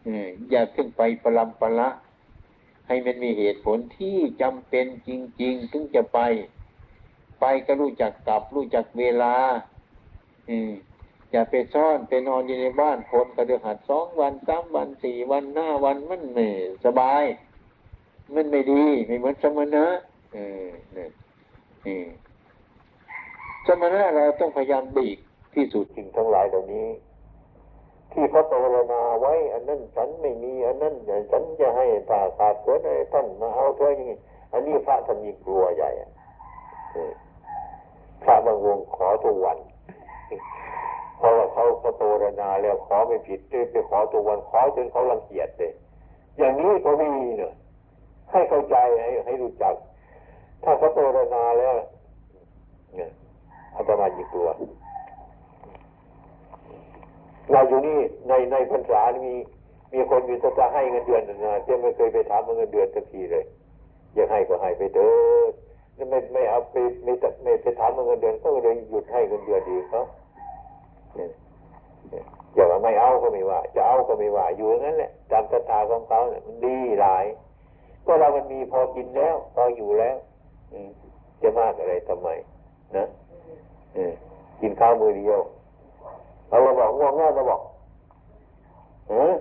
[0.07, 1.89] อออย่าเพิ่งไปประลำประละ
[2.87, 5.09] ให้มันมีเหตุผลที่จำเป็นจ
[5.41, 6.19] ริง ๆ ถึงจะไป
[7.39, 9.35] ไปก็รู้จักกลับ รู้จักเวลา
[10.49, 10.71] อืม
[11.31, 16.45] อย่าไปซ่อนไปนอนอยู่ในบ้านคนกระเดือหัดสองวันสามวันสี่วันห้าวันมันไม่
[16.85, 17.23] สบาย
[18.35, 19.85] มันไม่ดีไม่เหมือนสมณะ
[20.33, 21.09] เออเนี่ย
[21.85, 21.99] นี่
[23.67, 25.17] สมณะเราต้องพยายามดีก
[25.53, 26.87] ที่สุดสิ่งทั้งหลายเหล่านี้
[28.11, 30.95] ที่พระปรณาไว้อันนั้นฉันไม่มีอันนั้น
[31.31, 34.11] ฉันจะให้ถ้าขาดเกิดอะไรท่านมาเอาเท่านี้
[34.53, 36.11] อันนี้พระท่านมีกลัวใหญ่อะ
[38.23, 39.57] พระบางวงขอทุกวัน
[41.19, 45.71] เพราะว่าเขาพระปรณาแล้วขอไม่ผิดด้วยไปขอทุกวันขอจนเขารังเกียจเลย
[46.37, 47.53] อย่างนี้ก็ไม่มีเนอะ
[48.31, 49.73] ให้เข้าใจให้ให้รู้จัก
[50.63, 51.75] ถ้าเขาปรณาแล้ว
[52.95, 53.09] เนี่ย
[53.75, 54.47] อาตมาหยิบตัว
[57.51, 59.33] เราอยู่นี่ในในพรรษามี
[59.93, 63.43] มีคนมีจะให้เงินเดือนนะแต่ไม่เคยไปถามเงินเดือนสักทีเลย
[64.13, 65.45] อยากให้ก็ให้ไปเถอะ
[65.95, 67.13] ไม่ไม่เอาไปไม่
[67.43, 70.18] ไม่ไปถามเงินเดือนก็เลยหยุดให้เงินเดือนดีเขาเนี่ย
[72.55, 77.25] อย่าว่าไม่เอาก็ไม่ว่า จะเอาก็ไม่ว่า อยู่อย่างนั้นแหละตามศรัทธาของเขาเนี่ยมันดีหลาย
[78.05, 80.15] ก็เรามันมีพอกินแล้ว พออยู่แล้ว
[81.41, 82.29] จะมากอะไรทำไม
[82.95, 83.05] นะ
[84.61, 85.39] กินข้าวมือเดียว
[86.49, 87.61] เราบอกง่วงง่วงเราบอก
[89.09, 89.33] เออ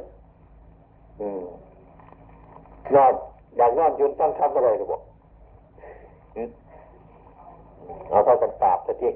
[2.94, 3.12] นอน
[3.56, 5.02] อยากนอนยืนตั้งทับอะไรเราบอก
[8.10, 9.08] เอาเข้ากันปราบซะที